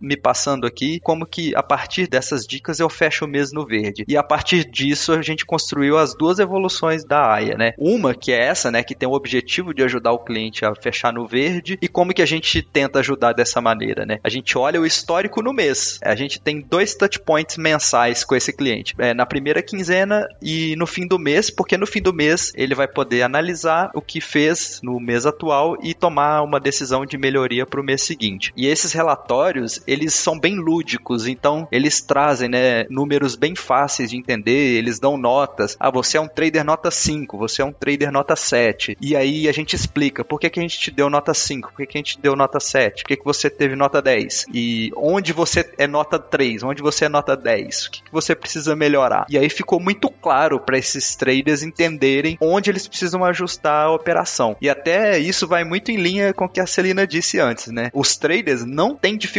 [0.00, 1.00] me passando aqui?
[1.00, 4.68] Como que a partir dessas dicas eu fecho o mês no verde?" E a partir
[4.68, 7.72] disso a gente construiu as duas evoluções da AIA, né?
[7.78, 11.12] Uma que é essa, né, que tem o objetivo de ajudar o cliente a fechar
[11.12, 14.18] no verde e como que a gente tenta ajudar dessa maneira, né?
[14.22, 15.98] A gente olha o histórico no mês.
[16.02, 18.94] A gente tem dois touch points mensais com esse cliente.
[18.98, 22.74] É, na primeira quinzena e no fim do mês, porque no fim do mês ele
[22.74, 27.66] vai poder analisar o que fez no mês atual e tomar uma decisão de melhoria
[27.66, 28.52] para o mês seguinte.
[28.56, 29.45] E esses relatórios,
[29.86, 35.16] eles são bem lúdicos, então eles trazem né, números bem fáceis de entender, eles dão
[35.16, 35.76] notas.
[35.78, 38.96] Ah, você é um trader nota 5, você é um trader nota 7.
[39.00, 41.76] E aí a gente explica por que, que a gente te deu nota 5, por
[41.78, 44.46] que, que a gente deu nota 7, por que, que você teve nota 10.
[44.52, 48.34] E onde você é nota 3, onde você é nota 10, o que, que você
[48.34, 49.26] precisa melhorar.
[49.28, 54.56] E aí ficou muito claro para esses traders entenderem onde eles precisam ajustar a operação.
[54.60, 57.90] E até isso vai muito em linha com o que a Celina disse antes, né?
[57.92, 59.35] Os traders não têm dificuldade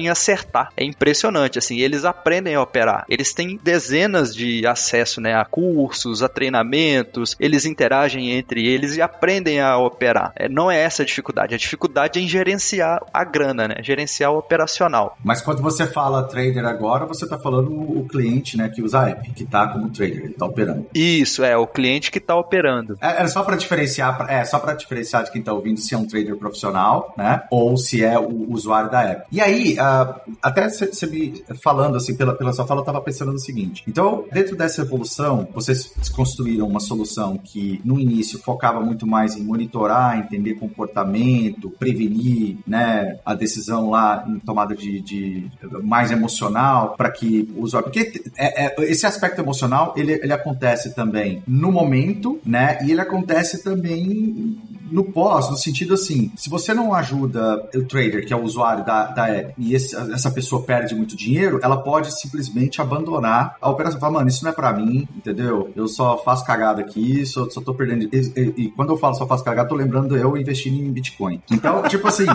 [0.00, 0.70] em acertar.
[0.76, 3.04] É impressionante, assim, eles aprendem a operar.
[3.08, 9.02] Eles têm dezenas de acesso, né, a cursos, a treinamentos, eles interagem entre eles e
[9.02, 10.32] aprendem a operar.
[10.36, 13.76] É, não é essa a dificuldade, a dificuldade é em gerenciar a grana, né?
[13.82, 15.16] Gerenciar o operacional.
[15.24, 19.10] Mas quando você fala trader agora, você está falando o cliente, né, que usa a
[19.10, 20.86] app, que está como trader, ele está operando.
[20.94, 22.96] Isso, é, o cliente que está operando.
[23.00, 25.98] É, era só para diferenciar, é, só para diferenciar de quem está ouvindo se é
[25.98, 29.26] um trader profissional, né, ou se é o usuário da app.
[29.30, 33.32] E aí, uh, até você me falando assim, pela, pela sua fala, eu estava pensando
[33.32, 33.82] no seguinte.
[33.86, 39.42] Então, dentro dessa evolução, vocês construíram uma solução que no início focava muito mais em
[39.42, 45.50] monitorar, entender comportamento, prevenir, né, a decisão lá em tomada de, de
[45.82, 50.94] mais emocional para que o usuário, porque é, é, esse aspecto emocional ele, ele acontece
[50.94, 54.58] também no momento, né, e ele acontece também
[54.90, 58.84] no pós, no sentido assim, se você não ajuda o trader, que é o usuário
[58.84, 63.70] da, da app, e esse, essa pessoa perde muito dinheiro, ela pode simplesmente abandonar a
[63.70, 64.00] operação.
[64.00, 65.70] Falar, mano, isso não é pra mim, entendeu?
[65.76, 68.04] Eu só faço cagada aqui, só, só tô perdendo.
[68.04, 71.40] E, e, e quando eu falo só faço cagada, tô lembrando eu investindo em Bitcoin.
[71.50, 72.26] Então, tipo assim,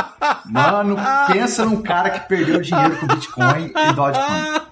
[0.46, 4.67] mano, pensa num cara que perdeu dinheiro com Bitcoin e Dogecoin.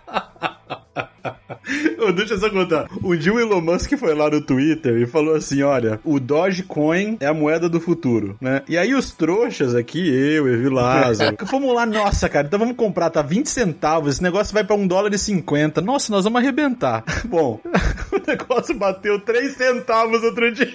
[2.12, 2.86] Deixa eu só contar.
[3.02, 7.16] Um dia o Elon Musk foi lá no Twitter e falou assim: olha, o Dogecoin
[7.20, 8.62] é a moeda do futuro, né?
[8.68, 13.10] E aí os trouxas aqui, eu, Evi Lázaro, fomos lá, nossa, cara, então vamos comprar,
[13.10, 15.80] tá 20 centavos, esse negócio vai pra um dólar e 50.
[15.80, 17.04] Nossa, nós vamos arrebentar.
[17.24, 17.60] Bom,
[18.12, 20.72] o negócio bateu 3 centavos outro dia.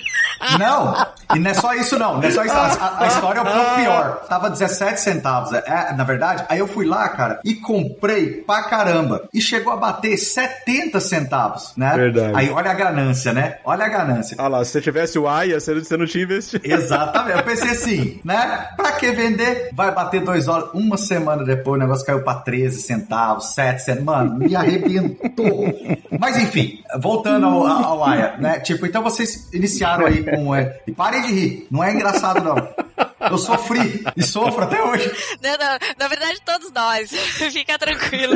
[0.57, 0.95] Não,
[1.35, 2.55] e não é só isso não, não é só isso.
[2.55, 4.25] A, a história é um pouco pior.
[4.27, 6.43] Tava 17 centavos, é, na verdade.
[6.49, 9.29] Aí eu fui lá, cara, e comprei pra caramba.
[9.33, 11.20] E chegou a bater 70 centavos,
[11.77, 11.95] né?
[11.95, 12.33] Verdade.
[12.35, 13.57] Aí olha a ganância, né?
[13.63, 14.35] Olha a ganância.
[14.37, 16.65] Ah lá, se você tivesse o AIA, você não tinha investido.
[16.65, 17.37] Exatamente.
[17.37, 18.69] Eu pensei assim, né?
[18.75, 19.69] Pra que vender?
[19.73, 20.69] Vai bater 2 horas.
[20.73, 24.05] Uma semana depois o negócio caiu pra 13 centavos, 7 centavos.
[24.05, 25.65] Mano, me arrebentou.
[26.19, 28.59] Mas enfim, voltando ao, ao AIA, né?
[28.59, 30.55] Tipo, então vocês iniciaram aí com.
[30.55, 32.55] É, e parem de rir, não é engraçado não.
[33.29, 35.11] Eu sofri e sofro até hoje.
[35.41, 37.11] Não, não, na verdade, todos nós.
[37.51, 38.35] Fica tranquilo.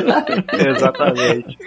[0.52, 1.58] Exatamente.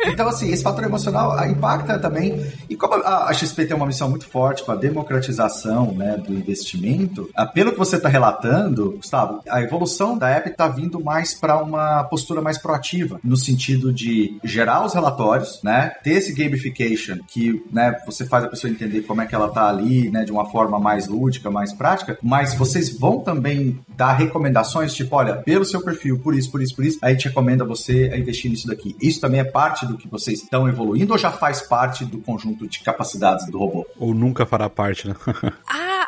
[0.00, 2.44] Então, assim, esse fator emocional impacta também.
[2.68, 7.28] E como a, XP tem uma missão muito forte com a democratização né, do investimento,
[7.54, 12.04] pelo que você está relatando, Gustavo, a evolução da app está vindo mais para uma
[12.04, 17.96] postura mais proativa, no sentido de gerar os relatórios, né, ter esse gamification que né,
[18.04, 20.78] você faz a pessoa entender como é que ela está ali, né, de uma forma
[20.78, 26.18] mais lúdica, mais prática, mas vocês vão também dar recomendações, tipo, olha, pelo seu perfil,
[26.18, 28.96] por isso, por isso, por isso, a gente recomenda você a investir nisso daqui.
[29.00, 32.66] Isso também é parte do que vocês estão evoluindo ou já faz parte do conjunto
[32.66, 33.86] de capacidades do robô?
[33.98, 35.16] Ou nunca fará parte, né?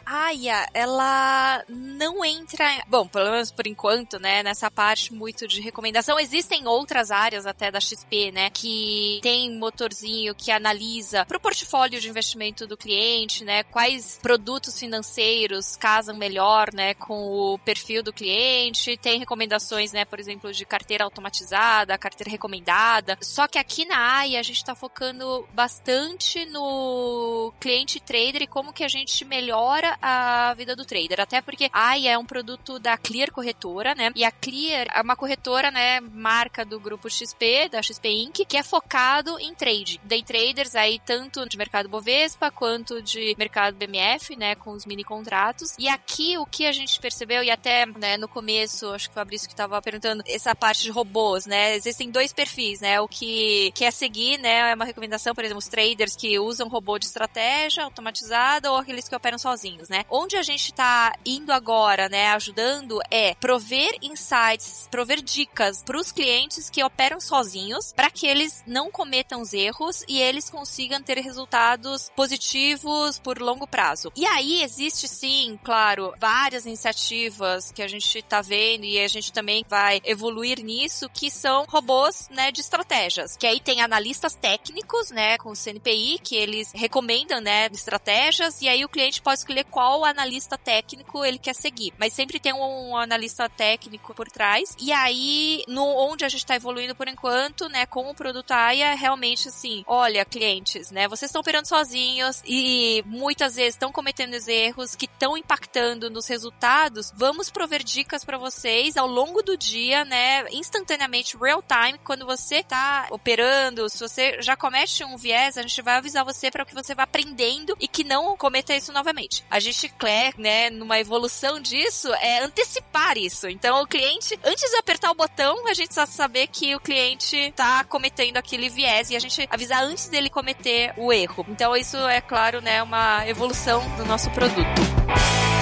[0.04, 6.18] Aya, ela não entra, bom, pelo menos por enquanto, né, nessa parte muito de recomendação.
[6.18, 12.08] Existem outras áreas até da XP, né, que tem motorzinho que analisa pro portfólio de
[12.08, 18.96] investimento do cliente, né, quais produtos financeiros casam melhor, né, com o perfil do cliente.
[18.96, 23.16] Tem recomendações, né, por exemplo, de carteira automatizada, carteira recomendada.
[23.20, 28.72] Só que aqui na AIA a gente está focando bastante no cliente trader e como
[28.72, 31.20] que a gente melhora a vida do trader.
[31.20, 34.10] Até porque a AIA é um produto da Clear Corretora, né?
[34.14, 38.56] E a Clear é uma corretora, né, marca do grupo XP, da XP Inc., que
[38.56, 40.00] é focado em trade.
[40.04, 45.04] Day traders aí tanto de mercado Bovespa quanto de mercado BMF, né, com os mini
[45.04, 45.74] contratos.
[45.78, 49.14] E aqui o que a gente percebeu e até, né, no começo, acho que o
[49.14, 51.76] Fabrício que estava perguntando essa parte de robôs, né?
[51.76, 53.00] Existem dois perfis, né?
[53.00, 56.98] O que quer seguir, né, é uma recomendação, por exemplo, os traders que usam robô
[56.98, 60.04] de estratégia automatizada ou aqueles que operam sozinhos, né?
[60.08, 66.10] Onde a gente está indo agora, né, ajudando é prover insights, prover dicas para os
[66.10, 71.18] clientes que operam sozinhos, para que eles não cometam os erros e eles consigam ter
[71.18, 74.12] resultados positivos por longo prazo.
[74.16, 79.32] E aí existe sim, claro, várias iniciativas que a gente está vendo e a gente
[79.32, 83.36] também vai evoluir nisso, que são robôs, né, de estratégias.
[83.36, 88.68] Que aí tem analistas técnicos, né, com o CNPI, que eles recomendam, né, estratégias, e
[88.68, 91.92] aí o cliente pode escolher qual analista técnico ele quer seguir.
[91.98, 94.74] Mas sempre tem um analista técnico por trás.
[94.80, 98.94] E aí, no onde a gente está evoluindo por enquanto, né, com o produto AIA,
[98.94, 104.94] realmente assim, olha, clientes, né, vocês estão operando sozinhos e muitas vezes estão cometendo erros
[104.94, 107.12] que estão impactando nos resultados.
[107.14, 112.56] Vamos prover dicas para vocês ao longo do dia, né, instantaneamente, real time, quando você
[112.56, 116.74] está operando, se você já comete um viés, a gente vai avisar você para que
[116.74, 119.44] você vá aprendendo e que não cometa isso novamente.
[119.50, 123.48] A gente quer, né, numa evolução disso, é antecipar isso.
[123.48, 127.36] Então, o cliente, antes de apertar o botão, a gente só saber que o cliente
[127.36, 131.44] está cometendo aquele viés e a gente avisar antes dele cometer o erro.
[131.48, 135.57] Então, isso é claro, né, uma evolução do nosso produto.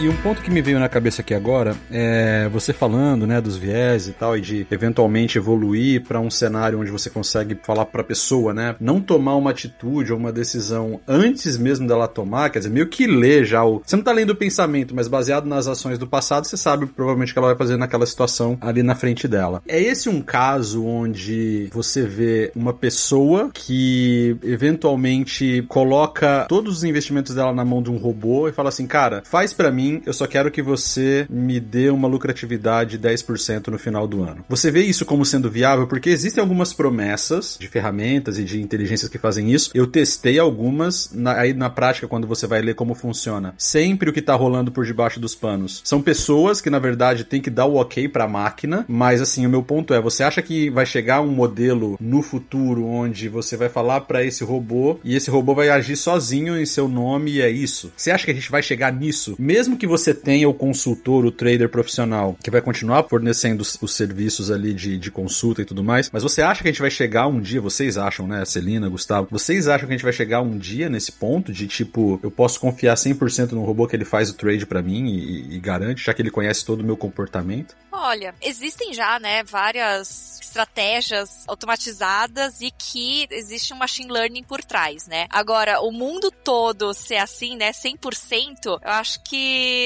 [0.00, 3.58] E um ponto que me veio na cabeça aqui agora é você falando, né, dos
[3.58, 8.00] viés e tal, e de eventualmente evoluir para um cenário onde você consegue falar para
[8.00, 12.60] a pessoa, né, não tomar uma atitude ou uma decisão antes mesmo dela tomar, quer
[12.60, 13.82] dizer, meio que ler já o.
[13.84, 17.32] Você não tá lendo o pensamento, mas baseado nas ações do passado, você sabe provavelmente
[17.32, 19.62] o que ela vai fazer naquela situação ali na frente dela.
[19.68, 27.34] É esse um caso onde você vê uma pessoa que eventualmente coloca todos os investimentos
[27.34, 30.26] dela na mão de um robô e fala assim, cara, faz para mim eu só
[30.26, 34.44] quero que você me dê uma lucratividade de 10% no final do ano.
[34.48, 39.10] Você vê isso como sendo viável porque existem algumas promessas de ferramentas e de inteligências
[39.10, 39.70] que fazem isso.
[39.74, 44.12] Eu testei algumas, na, aí na prática, quando você vai ler como funciona, sempre o
[44.12, 47.66] que tá rolando por debaixo dos panos são pessoas que, na verdade, tem que dar
[47.66, 51.20] o ok pra máquina, mas assim, o meu ponto é, você acha que vai chegar
[51.20, 55.68] um modelo no futuro onde você vai falar para esse robô e esse robô vai
[55.68, 57.92] agir sozinho em seu nome e é isso?
[57.96, 59.34] Você acha que a gente vai chegar nisso?
[59.38, 63.94] Mesmo que você tenha o consultor, o trader profissional, que vai continuar fornecendo os, os
[63.94, 66.90] serviços ali de, de consulta e tudo mais, mas você acha que a gente vai
[66.90, 70.42] chegar um dia, vocês acham, né, Celina, Gustavo, vocês acham que a gente vai chegar
[70.42, 74.28] um dia nesse ponto de tipo, eu posso confiar 100% no robô que ele faz
[74.30, 77.74] o trade para mim e, e garante, já que ele conhece todo o meu comportamento?
[77.90, 85.06] Olha, existem já, né, várias estratégias automatizadas e que existe um machine learning por trás,
[85.06, 85.26] né?
[85.30, 89.38] Agora, o mundo todo ser assim, né, 100%, eu acho que,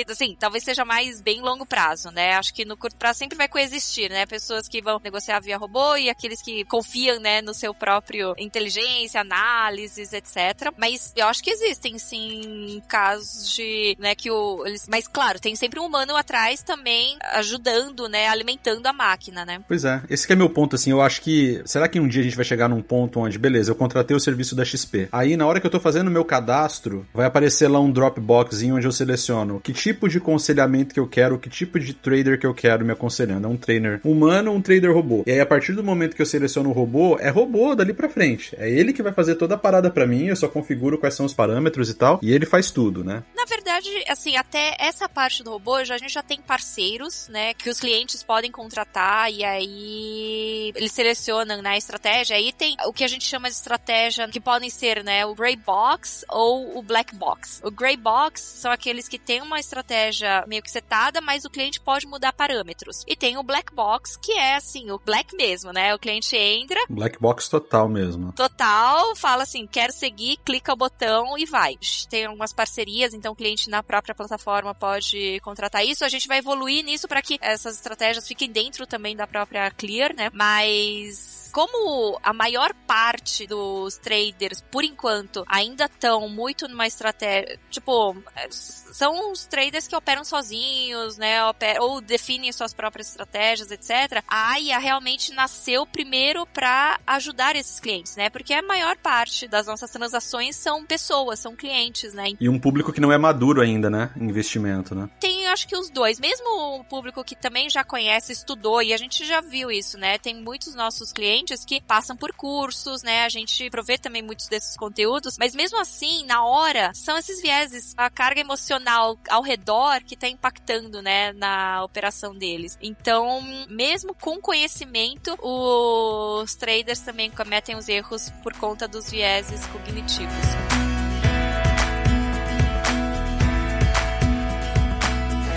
[0.08, 2.34] assim, talvez seja mais bem longo prazo, né?
[2.34, 4.26] Acho que no curto prazo sempre vai coexistir, né?
[4.26, 9.20] Pessoas que vão negociar via robô e aqueles que confiam, né, no seu próprio inteligência,
[9.20, 10.72] análises, etc.
[10.76, 15.54] Mas eu acho que existem, sim, casos de, né, que o, eles, mas claro, tem
[15.56, 19.62] sempre um humano atrás também ajudando, né, alimentando a máquina, né?
[19.66, 21.62] Pois é, esse é meu ponto, assim, eu acho que.
[21.64, 24.20] Será que um dia a gente vai chegar num ponto onde, beleza, eu contratei o
[24.20, 25.08] serviço da XP.
[25.12, 28.62] Aí, na hora que eu tô fazendo o meu cadastro, vai aparecer lá um Dropbox
[28.64, 32.46] onde eu seleciono que tipo de aconselhamento que eu quero, que tipo de trader que
[32.46, 33.46] eu quero me aconselhando.
[33.46, 35.24] É um trainer humano ou um trader robô.
[35.26, 38.08] E aí, a partir do momento que eu seleciono o robô, é robô dali pra
[38.08, 38.54] frente.
[38.58, 41.26] É ele que vai fazer toda a parada para mim, eu só configuro quais são
[41.26, 43.22] os parâmetros e tal, e ele faz tudo, né?
[43.34, 47.54] Na verdade, assim, até essa parte do robô, já, a gente já tem parceiros, né,
[47.54, 52.36] que os clientes podem contratar e aí eles selecionam na né, estratégia.
[52.36, 55.56] Aí tem o que a gente chama de estratégia que podem ser, né, o gray
[55.56, 57.60] box ou o black box.
[57.64, 61.80] O gray box são aqueles que têm uma estratégia meio que setada, mas o cliente
[61.80, 63.04] pode mudar parâmetros.
[63.06, 65.94] E tem o black box, que é assim, o black mesmo, né?
[65.94, 66.80] O cliente entra.
[66.88, 68.32] Black box total mesmo.
[68.32, 71.76] Total, fala assim, quero seguir, clica o botão e vai.
[72.08, 76.04] Tem algumas parcerias, então o cliente na própria plataforma pode contratar isso.
[76.04, 80.14] A gente vai evoluir nisso para que essas estratégias fiquem dentro também da própria Clear,
[80.14, 80.30] né?
[80.32, 88.16] Mas como a maior parte dos traders, por enquanto, ainda estão muito numa estratégia, tipo,
[88.50, 91.38] são os traders que operam sozinhos, né,
[91.80, 94.24] ou definem suas próprias estratégias, etc.
[94.26, 99.68] A AIA realmente nasceu primeiro para ajudar esses clientes, né, porque a maior parte das
[99.68, 102.32] nossas transações são pessoas, são clientes, né.
[102.40, 105.08] E um público que não é maduro ainda, né, investimento, né.
[105.20, 108.96] Tem, acho que os dois, mesmo o público que também já conhece, estudou, e a
[108.96, 113.28] gente já viu isso, né, tem muitos nossos clientes que passam por cursos, né, a
[113.28, 118.08] gente provê também muitos desses conteúdos, mas mesmo assim, na hora, são esses vieses, a
[118.08, 122.78] carga emocional ao redor que está impactando, né, na operação deles.
[122.80, 130.83] Então, mesmo com conhecimento, os traders também cometem os erros por conta dos vieses cognitivos.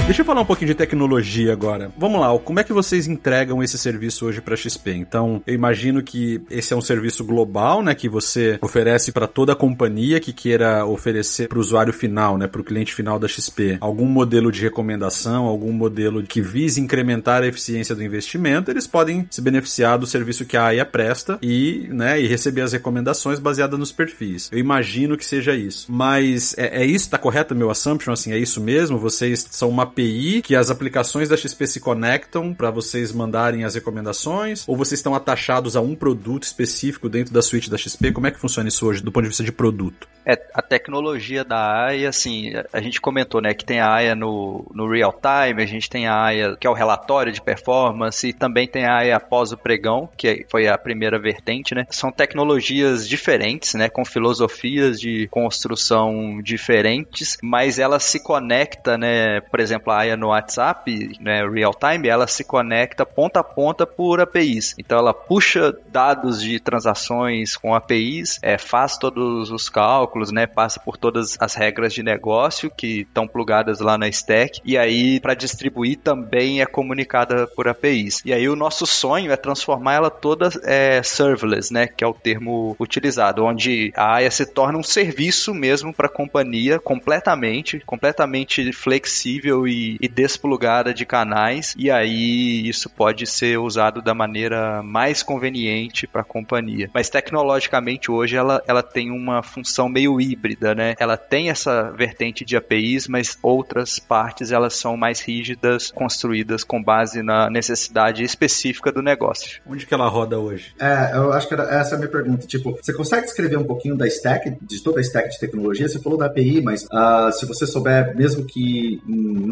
[0.08, 1.92] Deixa eu falar um pouquinho de tecnologia agora.
[1.98, 4.94] Vamos lá, como é que vocês entregam esse serviço hoje para XP?
[4.94, 9.52] Então, eu imagino que esse é um serviço global, né, que você oferece para toda
[9.52, 13.28] a companhia que queira oferecer para o usuário final, né, para o cliente final da
[13.28, 18.88] XP, algum modelo de recomendação, algum modelo que vise incrementar a eficiência do investimento, eles
[18.88, 23.40] podem se beneficiar do serviço que a AIA presta e, né, e receber as recomendações
[23.40, 24.50] baseadas nos perfis.
[24.54, 25.92] Eu imagino que seja isso.
[25.92, 28.14] Mas é, é isso, tá correto meu assumption?
[28.14, 28.98] Assim, é isso mesmo?
[28.98, 33.74] Vocês são uma API que as aplicações da XP se conectam para vocês mandarem as
[33.74, 34.64] recomendações?
[34.68, 38.12] Ou vocês estão atachados a um produto específico dentro da suíte da XP?
[38.12, 40.08] Como é que funciona isso hoje, do ponto de vista de produto?
[40.26, 44.70] É, a tecnologia da AIA, assim, a gente comentou, né, que tem a AIA no,
[44.74, 48.34] no real time, a gente tem a AIA, que é o relatório de performance, e
[48.34, 51.88] também tem a AIA após o pregão, que foi a primeira vertente, né?
[51.90, 59.62] São tecnologias diferentes, né, com filosofias de construção diferentes, mas ela se conecta, né, por
[59.62, 64.76] exemplo, AIA no WhatsApp, né, real time, ela se conecta ponta a ponta por APIs.
[64.78, 70.48] Então ela puxa dados de transações com APIs, é, faz todos os cálculos, cálculos, né?
[70.48, 75.20] Passa por todas as regras de negócio que estão plugadas lá na stack e aí
[75.20, 78.22] para distribuir também é comunicada por APIs.
[78.26, 81.88] E aí o nosso sonho é transformar ela toda é, serverless, né?
[81.88, 86.10] Que é o termo utilizado, onde a AIA se torna um serviço mesmo para a
[86.10, 91.74] companhia completamente, completamente flexível e, e desplugada de canais.
[91.78, 96.90] E aí isso pode ser usado da maneira mais conveniente para a companhia.
[96.94, 100.96] Mas tecnologicamente hoje ela, ela tem uma função meio híbrida, né?
[101.00, 106.82] Ela tem essa vertente de APIs, mas outras partes elas são mais rígidas, construídas com
[106.82, 109.62] base na necessidade específica do negócio.
[109.66, 110.74] Onde que ela roda hoje?
[110.80, 112.46] É, eu acho que era, essa é a minha pergunta.
[112.48, 115.88] Tipo, você consegue descrever um pouquinho da stack, de toda a stack de tecnologia?
[115.88, 119.02] Você falou da API, mas uh, se você souber, mesmo que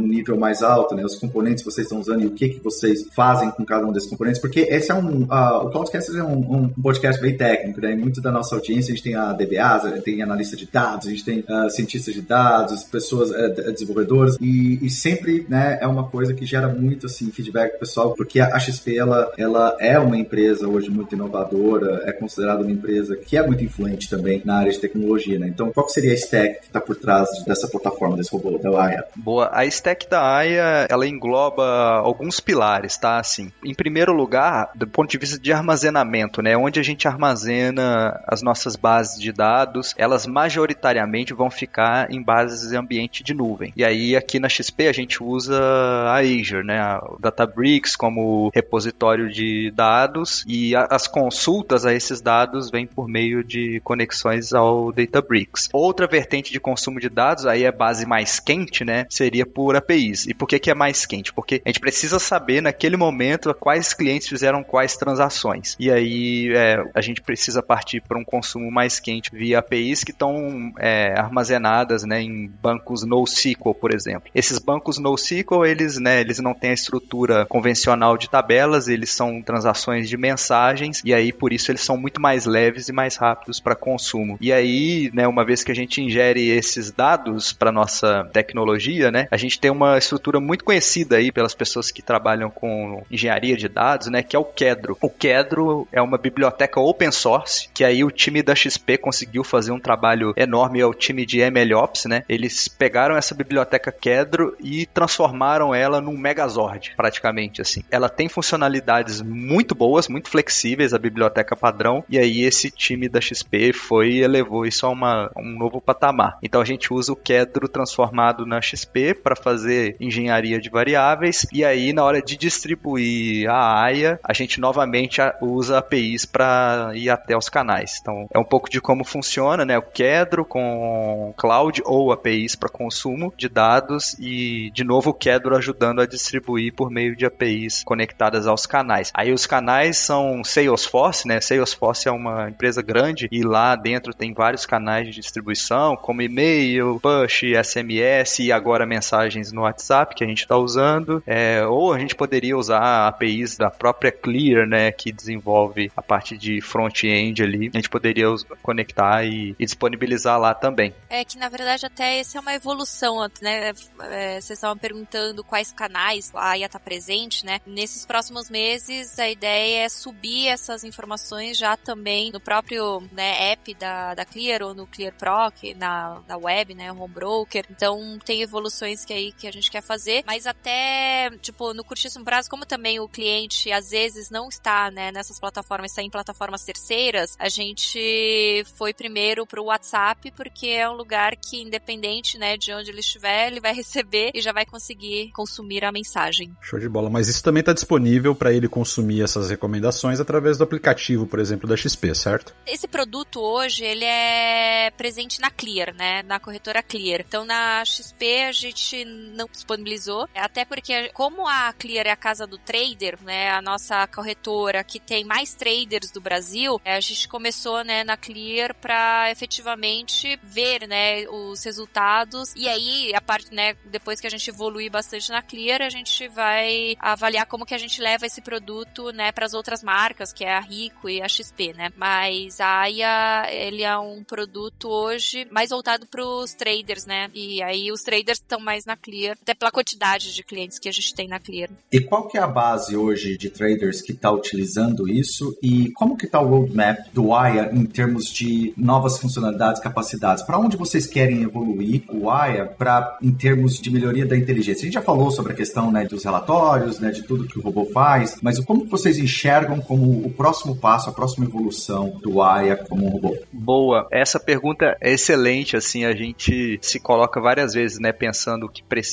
[0.05, 3.07] nível mais alto, né, os componentes que vocês estão usando e o que, que vocês
[3.15, 6.55] fazem com cada um desses componentes, porque esse é um, uh, o Cloudcast é um,
[6.55, 7.91] um, podcast bem técnico, né?
[7.91, 11.09] E muito da nossa audiência a gente tem a DBA, tem analista de dados, a
[11.09, 16.07] gente tem uh, cientistas de dados, pessoas uh, desenvolvedores e, e, sempre, né, é uma
[16.07, 20.67] coisa que gera muito assim feedback pessoal, porque a, XP ela, ela é uma empresa
[20.67, 24.79] hoje muito inovadora, é considerada uma empresa que é muito influente também na área de
[24.79, 25.47] tecnologia, né?
[25.47, 29.05] Então, qual seria a stack que está por trás dessa plataforma desse robô da AIA?
[29.15, 31.63] Boa, a stack da AIA ela engloba
[31.99, 33.19] alguns pilares, tá?
[33.19, 38.19] Assim, em primeiro lugar, do ponto de vista de armazenamento, né, onde a gente armazena
[38.27, 43.73] as nossas bases de dados, elas majoritariamente vão ficar em bases de ambiente de nuvem.
[43.75, 49.29] E aí aqui na XP a gente usa a Azure, né, a Databricks como repositório
[49.29, 54.91] de dados e a, as consultas a esses dados vêm por meio de conexões ao
[54.91, 55.69] Databricks.
[55.73, 60.25] Outra vertente de consumo de dados, aí é base mais quente, né, seria por APIs.
[60.27, 61.31] E por que que é mais quente?
[61.31, 65.75] Porque a gente precisa saber naquele momento quais clientes fizeram quais transações.
[65.79, 70.11] E aí é, a gente precisa partir para um consumo mais quente via APIs que
[70.11, 74.29] estão é, armazenadas né, em bancos NoSQL, por exemplo.
[74.33, 79.41] Esses bancos NoSQL, eles, né, eles não têm a estrutura convencional de tabelas, eles são
[79.41, 83.59] transações de mensagens, e aí por isso eles são muito mais leves e mais rápidos
[83.59, 84.37] para consumo.
[84.41, 89.27] E aí, né, uma vez que a gente ingere esses dados para nossa tecnologia, né,
[89.29, 93.67] a gente tem uma estrutura muito conhecida aí pelas pessoas que trabalham com engenharia de
[93.67, 94.97] dados, né, que é o Kedro.
[95.01, 99.71] O Kedro é uma biblioteca open source, que aí o time da XP conseguiu fazer
[99.71, 102.23] um trabalho enorme ao time de MLOps, né?
[102.27, 107.83] Eles pegaram essa biblioteca Kedro e transformaram ela num Megazord, praticamente assim.
[107.91, 113.19] Ela tem funcionalidades muito boas, muito flexíveis, a biblioteca padrão, e aí esse time da
[113.19, 116.37] XP foi e elevou isso a, uma, um novo patamar.
[116.41, 119.64] Então a gente usa o Kedro transformado na XP para fazer
[119.99, 125.77] engenharia de variáveis, e aí na hora de distribuir a AIA, a gente novamente usa
[125.77, 127.99] APIs para ir até os canais.
[128.01, 129.77] Então é um pouco de como funciona, né?
[129.77, 135.55] O Kedro com cloud ou APIs para consumo de dados e, de novo, o Kedro
[135.55, 139.11] ajudando a distribuir por meio de APIs conectadas aos canais.
[139.13, 141.39] Aí os canais são Salesforce, né?
[141.41, 146.99] Salesforce é uma empresa grande e lá dentro tem vários canais de distribuição, como e-mail,
[147.01, 151.23] push, SMS e agora mensagens no WhatsApp que a gente está usando.
[151.25, 154.91] É, ou a gente poderia usar APIs da própria Clear, né?
[154.91, 157.71] Que desenvolve a parte de front-end ali.
[157.73, 158.27] A gente poderia
[158.61, 160.93] conectar e, e disponibilizar lá também.
[161.09, 163.71] É que na verdade até essa é uma evolução, né?
[164.01, 167.59] É, vocês estavam perguntando quais canais lá ia estar presente, né?
[167.65, 173.73] Nesses próximos meses a ideia é subir essas informações já também no próprio né, app
[173.75, 176.91] da, da Clear ou no Clear Pro, que na, na web, né?
[176.91, 177.65] Home Broker.
[177.69, 181.83] Então tem evoluções que aí que que a gente quer fazer, mas até, tipo, no
[181.83, 186.09] curtíssimo prazo, como também o cliente às vezes não está, né, nessas plataformas, está em
[186.09, 192.57] plataformas terceiras, a gente foi primeiro pro WhatsApp, porque é um lugar que, independente, né,
[192.57, 196.55] de onde ele estiver, ele vai receber e já vai conseguir consumir a mensagem.
[196.61, 197.09] Show de bola.
[197.09, 201.69] Mas isso também está disponível para ele consumir essas recomendações através do aplicativo, por exemplo,
[201.69, 202.55] da XP, certo?
[202.65, 207.21] Esse produto hoje, ele é presente na Clear, né, na corretora Clear.
[207.21, 209.05] Então, na XP a gente
[209.35, 214.07] não disponibilizou, até porque como a Clear é a casa do trader, né, a nossa
[214.07, 220.39] corretora que tem mais traders do Brasil, a gente começou, né, na Clear para efetivamente
[220.43, 225.29] ver, né, os resultados e aí a parte, né, depois que a gente evoluir bastante
[225.29, 229.45] na Clear, a gente vai avaliar como que a gente leva esse produto, né, para
[229.45, 231.89] as outras marcas, que é a Rico e a XP, né?
[231.95, 237.29] Mas a Aya, ele é um produto hoje mais voltado para os traders, né?
[237.33, 240.91] E aí os traders estão mais na Clear, até pela quantidade de clientes que a
[240.91, 241.69] gente tem na Clear.
[241.91, 246.17] E qual que é a base hoje de traders que está utilizando isso e como
[246.17, 250.43] que está o roadmap do Aya em termos de novas funcionalidades, capacidades?
[250.43, 254.81] Para onde vocês querem evoluir o Aya para em termos de melhoria da inteligência?
[254.81, 257.61] A gente já falou sobre a questão né, dos relatórios, né, de tudo que o
[257.61, 262.75] robô faz, mas como vocês enxergam como o próximo passo, a próxima evolução do Aya
[262.75, 263.37] como um robô?
[263.51, 268.69] Boa, essa pergunta é excelente, assim, a gente se coloca várias vezes, né, pensando o
[268.69, 269.04] que precisa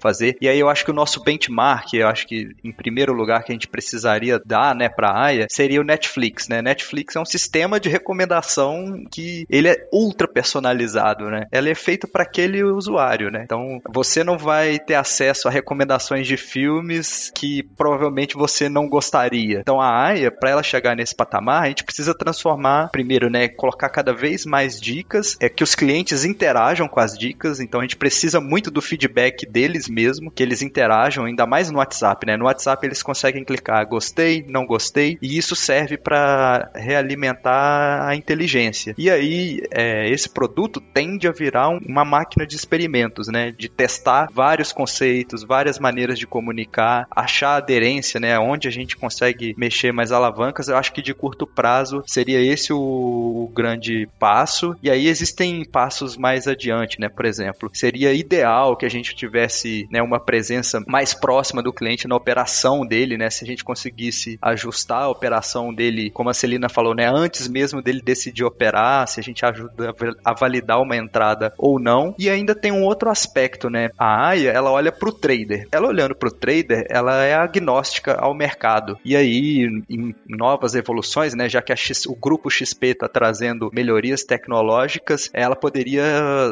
[0.00, 0.36] fazer.
[0.40, 3.52] E aí eu acho que o nosso benchmark, eu acho que em primeiro lugar que
[3.52, 6.62] a gente precisaria dar, né, para a AIA, seria o Netflix, né?
[6.62, 11.46] Netflix é um sistema de recomendação que ele é ultra personalizado, né?
[11.50, 13.42] Ela é feito para aquele usuário, né?
[13.44, 19.60] Então, você não vai ter acesso a recomendações de filmes que provavelmente você não gostaria.
[19.60, 23.88] Então, a AIA, para ela chegar nesse patamar, a gente precisa transformar, primeiro, né, colocar
[23.88, 27.96] cada vez mais dicas, é que os clientes interajam com as dicas, então a gente
[27.96, 32.36] precisa muito do feedback deles mesmo, que eles interajam, ainda mais no WhatsApp, né?
[32.36, 38.94] No WhatsApp eles conseguem clicar gostei, não gostei, e isso serve para realimentar a inteligência.
[38.96, 43.52] E aí, é, esse produto tende a virar um, uma máquina de experimentos, né?
[43.52, 48.38] De testar vários conceitos, várias maneiras de comunicar, achar aderência, né?
[48.38, 50.68] Onde a gente consegue mexer mais alavancas.
[50.68, 54.74] Eu acho que de curto prazo seria esse o, o grande passo.
[54.82, 57.08] E aí existem passos mais adiante, né?
[57.08, 62.08] Por exemplo, seria ideal que a gente tivesse né, uma presença mais próxima do cliente
[62.08, 63.30] na operação dele, né?
[63.30, 67.08] Se a gente conseguisse ajustar a operação dele, como a Celina falou, né?
[67.08, 69.94] Antes mesmo dele decidir operar, se a gente ajuda
[70.24, 72.14] a validar uma entrada ou não.
[72.18, 73.90] E ainda tem um outro aspecto, né?
[73.98, 75.66] A AIA, ela olha para o trader.
[75.72, 78.98] Ela olhando para o trader, ela é agnóstica ao mercado.
[79.04, 81.48] E aí, em novas evoluções, né?
[81.48, 86.02] Já que X, o grupo XP está trazendo melhorias tecnológicas, ela poderia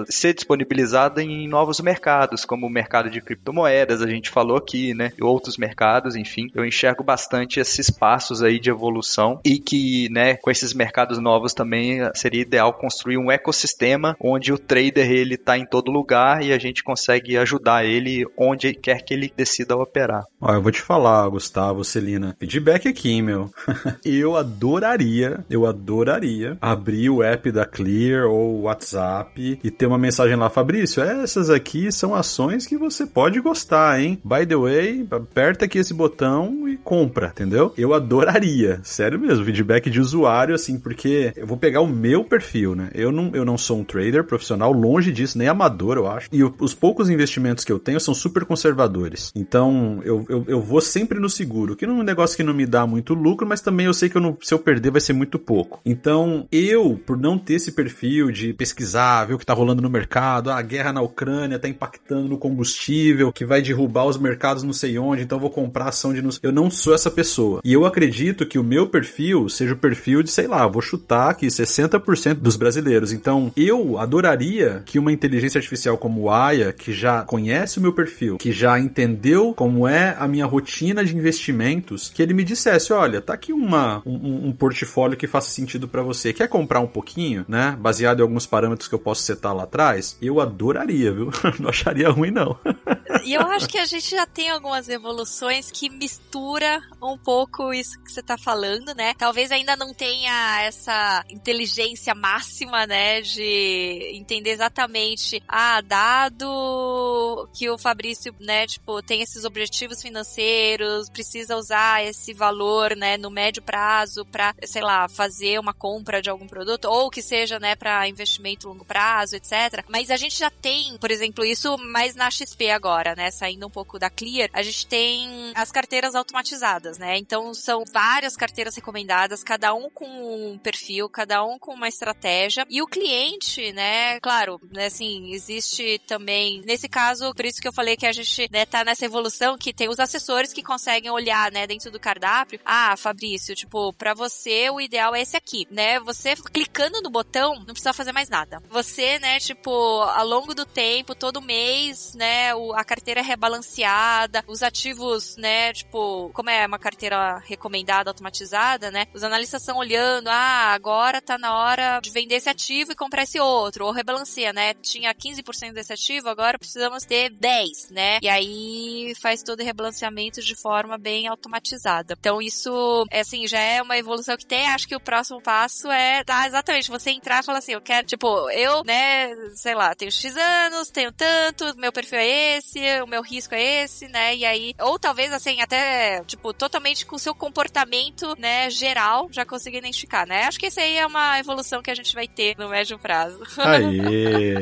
[0.09, 5.13] ser disponibilizada em novos mercados, como o mercado de criptomoedas, a gente falou aqui, né?
[5.17, 6.51] E outros mercados, enfim.
[6.53, 11.55] Eu enxergo bastante esses passos aí de evolução e que, né, com esses mercados novos
[11.55, 16.53] também seria ideal construir um ecossistema onde o trader ele tá em todo lugar e
[16.53, 20.25] a gente consegue ajudar ele onde quer que ele decida operar.
[20.41, 23.49] Ó, eu vou te falar, Gustavo, Celina, feedback aqui, meu.
[24.05, 30.35] eu adoraria, eu adoraria abrir o app da Clear ou WhatsApp e ter uma mensagem
[30.35, 34.21] lá, Fabrício, essas aqui são ações que você pode gostar, hein?
[34.25, 37.73] By the way, aperta aqui esse botão e compra, entendeu?
[37.77, 42.75] Eu adoraria, sério mesmo, feedback de usuário, assim, porque eu vou pegar o meu perfil,
[42.75, 42.91] né?
[42.95, 46.29] Eu não, eu não sou um trader profissional, longe disso, nem amador, eu acho.
[46.33, 49.33] E os poucos investimentos que eu tenho são super conservadores.
[49.35, 52.55] Então, eu, eu, eu vou sempre no seguro, que não é um negócio que não
[52.55, 55.01] me dá muito lucro, mas também eu sei que eu não, se eu perder vai
[55.01, 55.81] ser muito pouco.
[55.85, 59.91] Então, eu, por não ter esse perfil de pesquisar, ver o que tá rolando no
[59.91, 64.63] mercado, ah, a guerra na Ucrânia tá impactando no combustível, que vai derrubar os mercados
[64.63, 66.21] não sei onde, então vou comprar ação de...
[66.43, 67.61] Eu não sou essa pessoa.
[67.65, 71.31] E eu acredito que o meu perfil seja o perfil de, sei lá, vou chutar
[71.31, 73.13] aqui 60% dos brasileiros.
[73.13, 77.93] Então, eu adoraria que uma inteligência artificial como o Aya, que já conhece o meu
[77.93, 82.93] perfil, que já entendeu como é a minha rotina de investimentos, que ele me dissesse,
[82.93, 86.33] olha, tá aqui uma, um, um portfólio que faça sentido para você.
[86.33, 87.77] Quer comprar um pouquinho, né?
[87.81, 90.17] Baseado em alguns parâmetros que eu posso setar lá atrás?
[90.21, 91.31] Eu adoraria, viu?
[91.59, 92.59] Não acharia ruim, não.
[93.25, 98.01] E eu acho que a gente já tem algumas evoluções que mistura um pouco isso
[98.03, 99.15] que você tá falando, né?
[99.19, 103.21] Talvez ainda não tenha essa inteligência máxima, né?
[103.21, 111.57] De entender exatamente, ah, dado que o Fabrício, né, tipo, tem esses objetivos financeiros, precisa
[111.57, 116.47] usar esse valor, né, no médio prazo para, sei lá, fazer uma compra de algum
[116.47, 119.85] produto, ou que seja, né, para investimento longo prazo, etc.
[119.89, 123.67] Mas a gente já tem, por exemplo, isso mais na XP agora agora, né, saindo
[123.67, 127.17] um pouco da Clear, a gente tem as carteiras automatizadas, né?
[127.17, 130.07] Então são várias carteiras recomendadas, cada um com
[130.53, 132.67] um perfil, cada um com uma estratégia.
[132.69, 137.73] E o cliente, né, claro, né, assim, existe também, nesse caso, por isso que eu
[137.73, 141.51] falei que a gente, né, tá nessa evolução que tem os assessores que conseguem olhar,
[141.51, 142.61] né, dentro do cardápio.
[142.65, 145.99] Ah, Fabrício, tipo, para você o ideal é esse aqui, né?
[146.01, 148.63] Você clicando no botão, não precisa fazer mais nada.
[148.69, 155.37] Você, né, tipo, ao longo do tempo, todo mês, né, a carteira rebalanceada, os ativos,
[155.37, 161.23] né, tipo, como é uma carteira recomendada, automatizada, né, os analistas estão olhando, ah, agora
[161.23, 165.15] tá na hora de vender esse ativo e comprar esse outro, ou rebalanceia, né, tinha
[165.15, 170.57] 15% desse ativo, agora precisamos ter 10, né, e aí faz todo o rebalanceamento de
[170.57, 172.17] forma bem automatizada.
[172.19, 175.89] Então isso, é assim, já é uma evolução que tem, acho que o próximo passo
[175.93, 179.95] é, tá, exatamente, você entrar e falar assim, eu quero, tipo, eu, né, sei lá,
[179.95, 184.37] tenho X anos, tenho tanto, meu perfil é esse, o meu risco é esse, né?
[184.37, 189.45] E aí, ou talvez assim, até, tipo, totalmente com o seu comportamento, né, geral, já
[189.45, 190.45] consiga identificar, né?
[190.45, 193.41] Acho que esse aí é uma evolução que a gente vai ter no médio prazo.
[193.59, 194.55] Aê!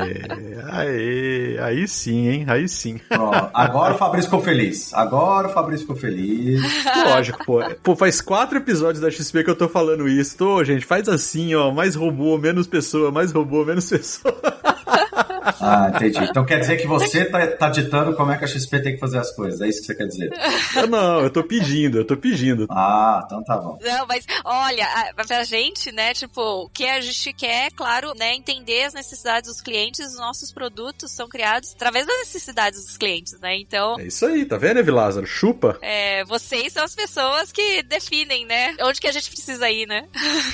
[0.70, 1.58] Aê!
[1.60, 2.44] Aí sim, hein?
[2.48, 3.00] Aí sim.
[3.10, 4.92] Ó, agora o Fabrício ficou feliz.
[4.94, 6.62] Agora o Fabrício ficou feliz.
[7.04, 7.60] Lógico, pô.
[7.82, 10.36] Pô, faz quatro episódios da XP que eu tô falando isso.
[10.36, 11.70] Tô, gente, faz assim, ó.
[11.70, 14.34] Mais robô, menos pessoa, mais robô, menos pessoa.
[15.61, 16.18] Ah, entendi.
[16.24, 19.01] Então quer dizer que você tá, tá ditando como é que a XP tem que
[19.01, 19.61] fazer as coisas.
[19.61, 20.30] É isso que você quer dizer?
[20.76, 22.66] Eu não, eu tô pedindo, eu tô pedindo.
[22.70, 23.78] Ah, então tá bom.
[23.82, 28.84] Não, mas olha, pra gente, né, tipo, o que a gente quer, claro, né, entender
[28.84, 33.57] as necessidades dos clientes, os nossos produtos são criados através das necessidades dos clientes, né?
[33.57, 33.99] Então.
[33.99, 35.26] É isso aí, tá vendo, Evilázaro?
[35.26, 35.78] Chupa.
[35.82, 38.76] É, vocês são as pessoas que definem, né?
[38.82, 40.07] Onde que a gente precisa ir, né?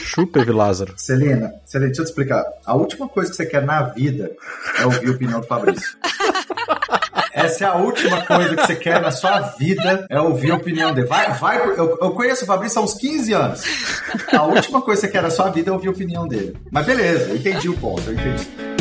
[0.05, 0.95] Chupa, Evilázaro.
[0.97, 2.45] Celina, Celina, deixa eu te explicar.
[2.65, 4.31] A última coisa que você quer na vida
[4.85, 5.97] é ouvir a opinião do Fabrício.
[7.33, 10.95] Essa é a última coisa que você quer na sua vida, é ouvir a opinião
[10.95, 11.07] dele.
[11.07, 13.63] Vai, vai, eu, eu conheço o Fabrício há uns 15 anos.
[14.33, 16.57] A última coisa que você quer na sua vida é ouvir a opinião dele.
[16.71, 18.74] Mas beleza, eu entendi o ponto, eu entendi.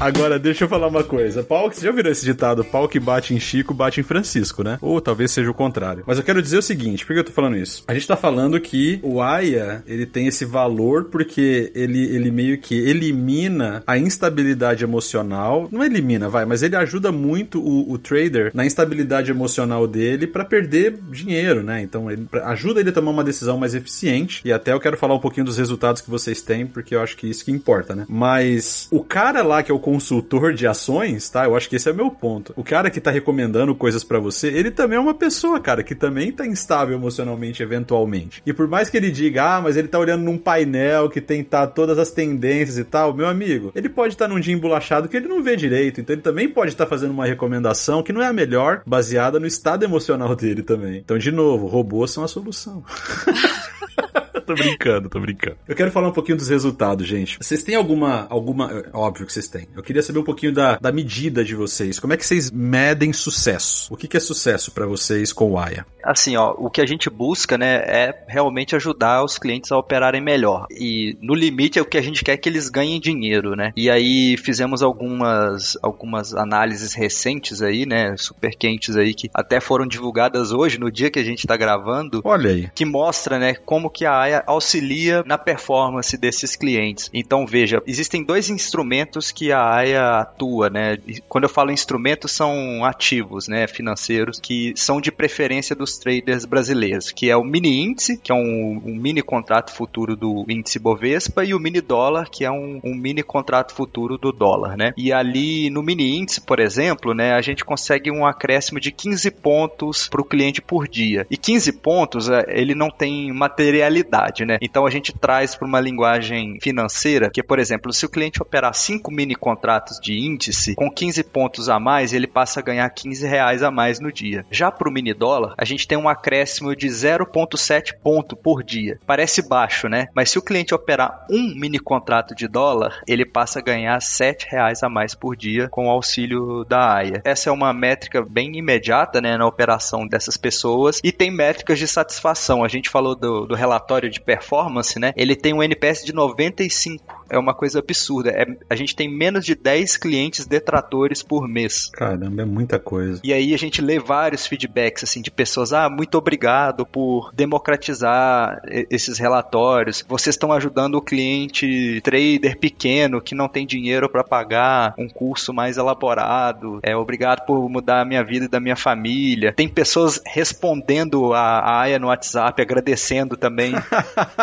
[0.00, 1.42] Agora, deixa eu falar uma coisa.
[1.42, 2.64] Pau, você já virou esse ditado?
[2.64, 4.78] Pau que bate em Chico, bate em Francisco, né?
[4.80, 6.04] Ou talvez seja o contrário.
[6.06, 7.84] Mas eu quero dizer o seguinte, por que eu tô falando isso?
[7.86, 12.56] A gente tá falando que o AIA, ele tem esse valor porque ele, ele meio
[12.56, 15.68] que elimina a instabilidade emocional.
[15.70, 20.46] Não elimina, vai, mas ele ajuda muito o, o trader na instabilidade emocional dele para
[20.46, 21.82] perder dinheiro, né?
[21.82, 24.40] Então, ele ajuda ele a tomar uma decisão mais eficiente.
[24.46, 27.18] E até eu quero falar um pouquinho dos resultados que vocês têm, porque eu acho
[27.18, 28.06] que isso que importa, né?
[28.08, 31.46] Mas o cara lá que é o consultor de ações, tá?
[31.46, 32.52] Eu acho que esse é o meu ponto.
[32.56, 35.96] O cara que tá recomendando coisas para você, ele também é uma pessoa, cara, que
[35.96, 38.40] também tá instável emocionalmente, eventualmente.
[38.46, 41.42] E por mais que ele diga, ah, mas ele tá olhando num painel que tem
[41.42, 45.08] tá todas as tendências e tal, meu amigo, ele pode estar tá num dia embolachado
[45.08, 48.12] que ele não vê direito, então ele também pode estar tá fazendo uma recomendação que
[48.12, 50.98] não é a melhor, baseada no estado emocional dele também.
[50.98, 52.84] Então, de novo, robôs são a solução.
[54.54, 55.56] tô brincando, tô brincando.
[55.68, 57.38] Eu quero falar um pouquinho dos resultados, gente.
[57.40, 58.26] Vocês têm alguma.
[58.28, 59.68] alguma é, óbvio que vocês têm.
[59.74, 61.98] Eu queria saber um pouquinho da, da medida de vocês.
[61.98, 63.92] Como é que vocês medem sucesso?
[63.92, 65.86] O que, que é sucesso para vocês com o AIA?
[66.02, 70.20] Assim, ó, o que a gente busca, né, é realmente ajudar os clientes a operarem
[70.20, 70.66] melhor.
[70.70, 73.72] E no limite é o que a gente quer que eles ganhem dinheiro, né?
[73.76, 79.86] E aí fizemos algumas, algumas análises recentes aí, né, super quentes aí, que até foram
[79.86, 82.20] divulgadas hoje, no dia que a gente tá gravando.
[82.24, 82.70] Olha aí.
[82.74, 87.10] Que mostra, né, como que a AIA auxilia na performance desses clientes.
[87.12, 90.98] Então, veja, existem dois instrumentos que a AIA atua, né?
[91.28, 97.10] Quando eu falo instrumentos, são ativos, né, financeiros, que são de preferência dos traders brasileiros,
[97.10, 101.44] que é o mini índice, que é um, um mini contrato futuro do índice Bovespa,
[101.44, 104.92] e o mini dólar, que é um, um mini contrato futuro do dólar, né?
[104.96, 109.30] E ali no mini índice, por exemplo, né, a gente consegue um acréscimo de 15
[109.30, 111.26] pontos para o cliente por dia.
[111.30, 114.58] E 15 pontos, é, ele não tem materialidade, né?
[114.60, 118.74] Então a gente traz para uma linguagem financeira que, por exemplo, se o cliente operar
[118.74, 123.26] 5 mini contratos de índice, com 15 pontos a mais, ele passa a ganhar 15
[123.26, 124.44] reais a mais no dia.
[124.50, 128.98] Já para o mini dólar, a gente tem um acréscimo de 0,7 ponto por dia.
[129.06, 130.06] Parece baixo, né?
[130.14, 134.46] Mas se o cliente operar um mini contrato de dólar, ele passa a ganhar 7
[134.50, 139.20] reais a mais por dia com o auxílio da AIA.Essa é uma métrica bem imediata,
[139.20, 142.64] né, na operação dessas pessoas e tem métricas de satisfação.
[142.64, 145.12] A gente falou do, do relatório de performance, né?
[145.16, 148.30] Ele tem um NPS de 95 é uma coisa absurda.
[148.30, 151.88] É, a gente tem menos de 10 clientes detratores por mês.
[151.92, 153.20] Caramba, é muita coisa.
[153.22, 158.60] E aí a gente lê vários feedbacks assim de pessoas, ah, muito obrigado por democratizar
[158.90, 160.04] esses relatórios.
[160.08, 165.54] Vocês estão ajudando o cliente trader pequeno que não tem dinheiro para pagar um curso
[165.54, 166.80] mais elaborado.
[166.82, 169.52] É obrigado por mudar a minha vida e da minha família.
[169.52, 173.72] Tem pessoas respondendo a, a AIA no WhatsApp, agradecendo também,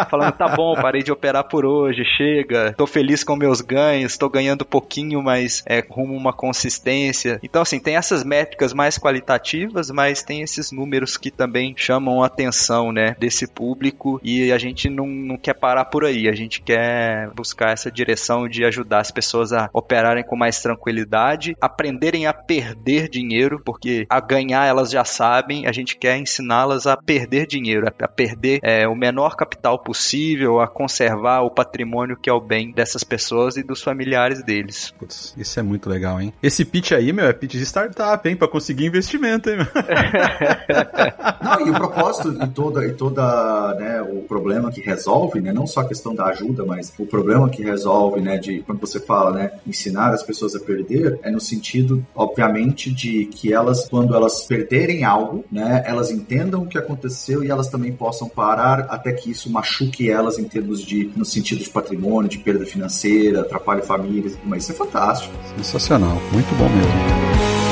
[0.10, 4.30] falando tá bom, parei de operar por hoje, chega, tô feliz com meus ganhos, tô
[4.30, 7.40] ganhando pouquinho, mas é rumo uma consistência.
[7.44, 12.28] Então assim, tem essas métricas mais qualitativas, mas tem esses números que também chamam a
[12.28, 14.20] atenção, né, desse público.
[14.24, 18.48] E a gente não, não quer parar por aí, a gente quer buscar essa direção
[18.48, 24.20] de ajudar as pessoas a operarem com mais tranquilidade, aprenderem a perder dinheiro, porque a
[24.20, 28.96] ganhar elas já sabem, a gente quer ensiná-las a perder dinheiro, a perder é, o
[28.96, 29.47] menor capital
[29.78, 34.94] possível, a conservar o patrimônio que é o bem dessas pessoas e dos familiares deles.
[34.98, 36.34] Putz, isso é muito legal, hein?
[36.42, 38.36] Esse pitch aí, meu, é pitch de startup, hein?
[38.36, 39.58] Pra conseguir investimento, hein?
[41.42, 45.54] Não, e o propósito e toda, e toda né, o problema que resolve, né?
[45.54, 48.38] Não só a questão da ajuda, mas o problema que resolve, né?
[48.38, 49.52] De quando você fala, né?
[49.66, 55.04] Ensinar as pessoas a perder, é no sentido, obviamente, de que elas, quando elas perderem
[55.04, 55.84] algo, né?
[55.86, 60.40] Elas entendam o que aconteceu e elas também possam parar até que isso machuque elas
[60.40, 64.76] em termos de, no sentido de patrimônio, de perda financeira, atrapalhe famílias, mas isso é
[64.76, 65.34] fantástico.
[65.58, 67.67] Sensacional, muito bom mesmo.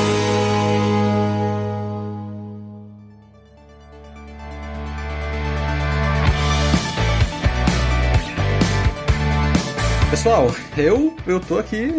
[10.25, 11.93] Pessoal, eu eu tô aqui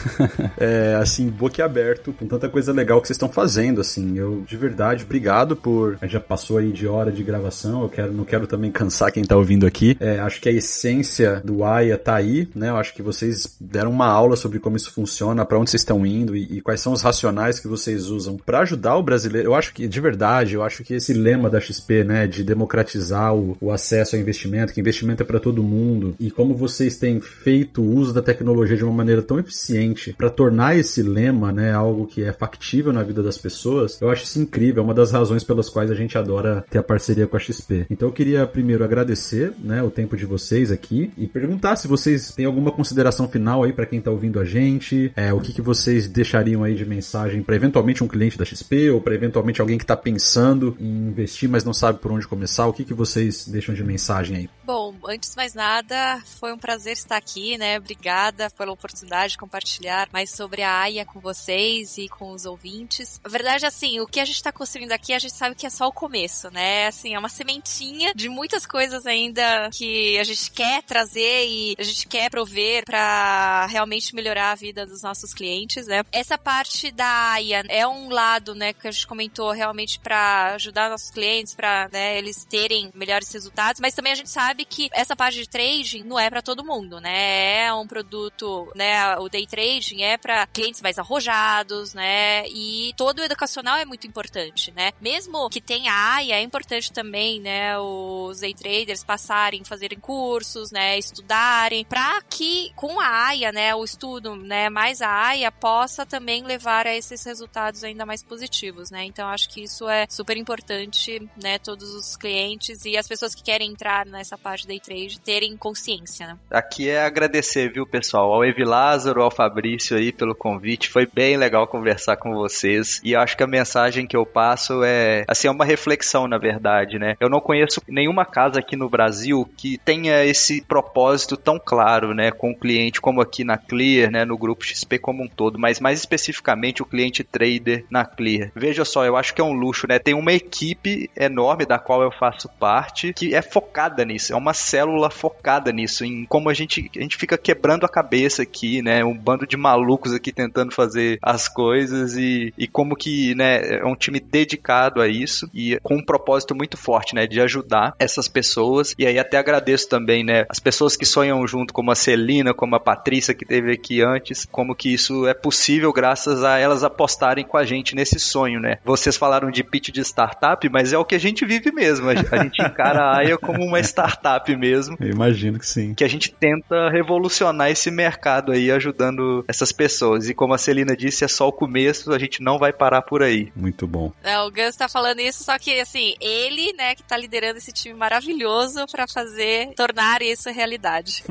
[0.56, 4.16] é, assim, boquiaberto com tanta coisa legal que vocês estão fazendo, assim.
[4.16, 7.82] Eu de verdade, obrigado por já passou aí de hora de gravação.
[7.82, 9.94] Eu quero não quero também cansar quem tá ouvindo aqui.
[10.00, 12.70] É, acho que a essência do AIA tá aí, né?
[12.70, 16.06] Eu acho que vocês deram uma aula sobre como isso funciona, para onde vocês estão
[16.06, 19.48] indo e, e, quais são os racionais que vocês usam para ajudar o brasileiro.
[19.48, 23.34] Eu acho que de verdade, eu acho que esse lema da XP, né, de democratizar
[23.34, 27.20] o, o acesso ao investimento, que investimento é para todo mundo e como vocês têm
[27.20, 31.72] feito feito uso da tecnologia de uma maneira tão eficiente para tornar esse lema, né,
[31.72, 35.10] algo que é factível na vida das pessoas, eu acho isso incrível, é uma das
[35.10, 37.86] razões pelas quais a gente adora ter a parceria com a XP.
[37.90, 42.32] Então eu queria primeiro agradecer, né, o tempo de vocês aqui e perguntar se vocês
[42.32, 45.62] têm alguma consideração final aí para quem tá ouvindo a gente, é, o que, que
[45.62, 49.78] vocês deixariam aí de mensagem para eventualmente um cliente da XP ou para eventualmente alguém
[49.78, 53.46] que está pensando em investir, mas não sabe por onde começar, o que, que vocês
[53.46, 54.50] deixam de mensagem aí?
[54.64, 57.78] Bom, antes de mais nada, foi um prazer estar aqui, né?
[57.78, 63.20] Obrigada pela oportunidade de compartilhar mais sobre a AIA com vocês e com os ouvintes.
[63.24, 65.70] A verdade, assim, o que a gente está construindo aqui, a gente sabe que é
[65.70, 66.86] só o começo, né?
[66.86, 71.82] Assim, é uma sementinha de muitas coisas ainda que a gente quer trazer e a
[71.82, 76.02] gente quer prover para realmente melhorar a vida dos nossos clientes, né?
[76.12, 80.90] Essa parte da AIA é um lado, né, que a gente comentou realmente para ajudar
[80.90, 85.14] nossos clientes, para né, eles terem melhores resultados, mas também a gente sabe que essa
[85.14, 87.35] parte de trading não é para todo mundo, né?
[87.36, 93.18] É um produto, né, o day trading é para clientes mais arrojados, né, e todo
[93.18, 94.92] o educacional é muito importante, né?
[95.00, 100.98] Mesmo que tenha AIA, é importante também, né, os day traders passarem, fazerem cursos, né,
[100.98, 106.42] estudarem, para que com a AIA, né, o estudo, né, mais a AIA possa também
[106.42, 109.04] levar a esses resultados ainda mais positivos, né?
[109.04, 113.42] Então acho que isso é super importante, né, todos os clientes e as pessoas que
[113.42, 116.38] querem entrar nessa parte day trade terem consciência, né?
[116.50, 120.88] Aqui é agradecer agradecer, viu, pessoal, ao Evi Lázaro, ao Fabrício aí pelo convite.
[120.88, 123.00] Foi bem legal conversar com vocês.
[123.04, 126.98] E acho que a mensagem que eu passo é, assim, é uma reflexão, na verdade,
[126.98, 127.16] né?
[127.20, 132.30] Eu não conheço nenhuma casa aqui no Brasil que tenha esse propósito tão claro, né,
[132.30, 135.80] com o cliente, como aqui na Clear, né, no grupo XP como um todo, mas
[135.80, 138.52] mais especificamente o cliente trader na Clear.
[138.54, 139.98] Veja só, eu acho que é um luxo, né?
[139.98, 144.54] Tem uma equipe enorme da qual eu faço parte que é focada nisso, é uma
[144.54, 149.04] célula focada nisso, em como a gente, a gente fica quebrando a cabeça aqui, né?
[149.04, 153.84] Um bando de malucos aqui tentando fazer as coisas e, e como que, né, é
[153.84, 158.28] um time dedicado a isso e com um propósito muito forte, né, de ajudar essas
[158.28, 158.94] pessoas.
[158.98, 162.76] E aí até agradeço também, né, as pessoas que sonham junto, como a Celina, como
[162.76, 167.44] a Patrícia que teve aqui antes, como que isso é possível graças a elas apostarem
[167.44, 168.78] com a gente nesse sonho, né?
[168.84, 172.08] Vocês falaram de pitch de startup, mas é o que a gente vive mesmo.
[172.08, 174.96] A gente encara a AIA como uma startup mesmo.
[175.00, 175.94] Eu imagino que sim.
[175.94, 180.28] Que a gente tenta revolucionar esse mercado aí, ajudando essas pessoas.
[180.28, 183.22] E como a Celina disse, é só o começo, a gente não vai parar por
[183.22, 183.52] aí.
[183.54, 184.12] Muito bom.
[184.24, 187.72] É, o Gus tá falando isso, só que assim, ele, né, que tá liderando esse
[187.72, 191.22] time maravilhoso para fazer, tornar isso realidade.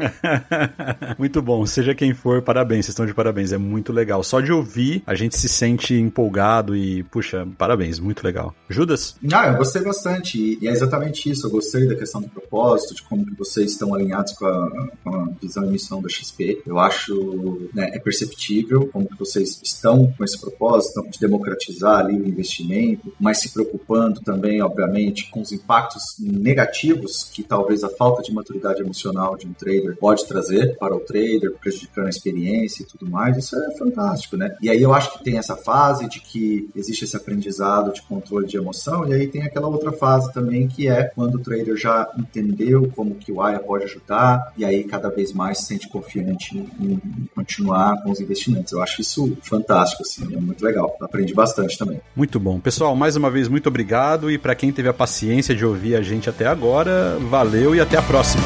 [1.20, 1.66] muito bom.
[1.66, 2.86] Seja quem for, parabéns.
[2.86, 3.52] Vocês estão de parabéns.
[3.52, 4.24] É muito legal.
[4.24, 8.00] Só de ouvir, a gente se sente empolgado e, puxa, parabéns.
[8.00, 8.54] Muito legal.
[8.70, 9.18] Judas?
[9.34, 10.58] Ah, eu gostei bastante.
[10.62, 11.48] E é exatamente isso.
[11.48, 15.16] Eu gostei da questão do propósito, de como que vocês estão alinhados com a, com
[15.16, 16.62] a visão missão da XP.
[16.66, 22.20] Eu acho, né, é perceptível como que vocês estão com esse propósito de democratizar ali
[22.20, 28.22] o investimento, mas se preocupando também, obviamente, com os impactos negativos que talvez a falta
[28.22, 32.86] de maturidade emocional de um trader pode trazer para o trader, prejudicando a experiência e
[32.86, 33.38] tudo mais.
[33.38, 34.56] Isso é fantástico, né?
[34.62, 38.48] E aí eu acho que tem essa fase de que existe esse aprendizado de controle
[38.48, 42.12] de emoção, e aí tem aquela outra fase também que é quando o trader já
[42.18, 46.58] entendeu como que o AIA pode ajudar, e aí cada vez mais se sente confiante
[46.58, 47.02] em,
[47.34, 48.72] continuar com os investimentos.
[48.72, 50.96] Eu acho isso fantástico, assim, é muito legal.
[51.02, 52.02] Aprendi bastante também.
[52.16, 52.60] Muito bom.
[52.60, 56.02] Pessoal, mais uma vez, muito obrigado, e para quem teve a paciência de ouvir a
[56.02, 58.44] gente até agora, valeu e até a próxima.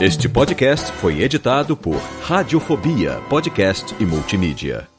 [0.00, 4.97] Este podcast foi editado por Radiofobia, podcast e multimídia.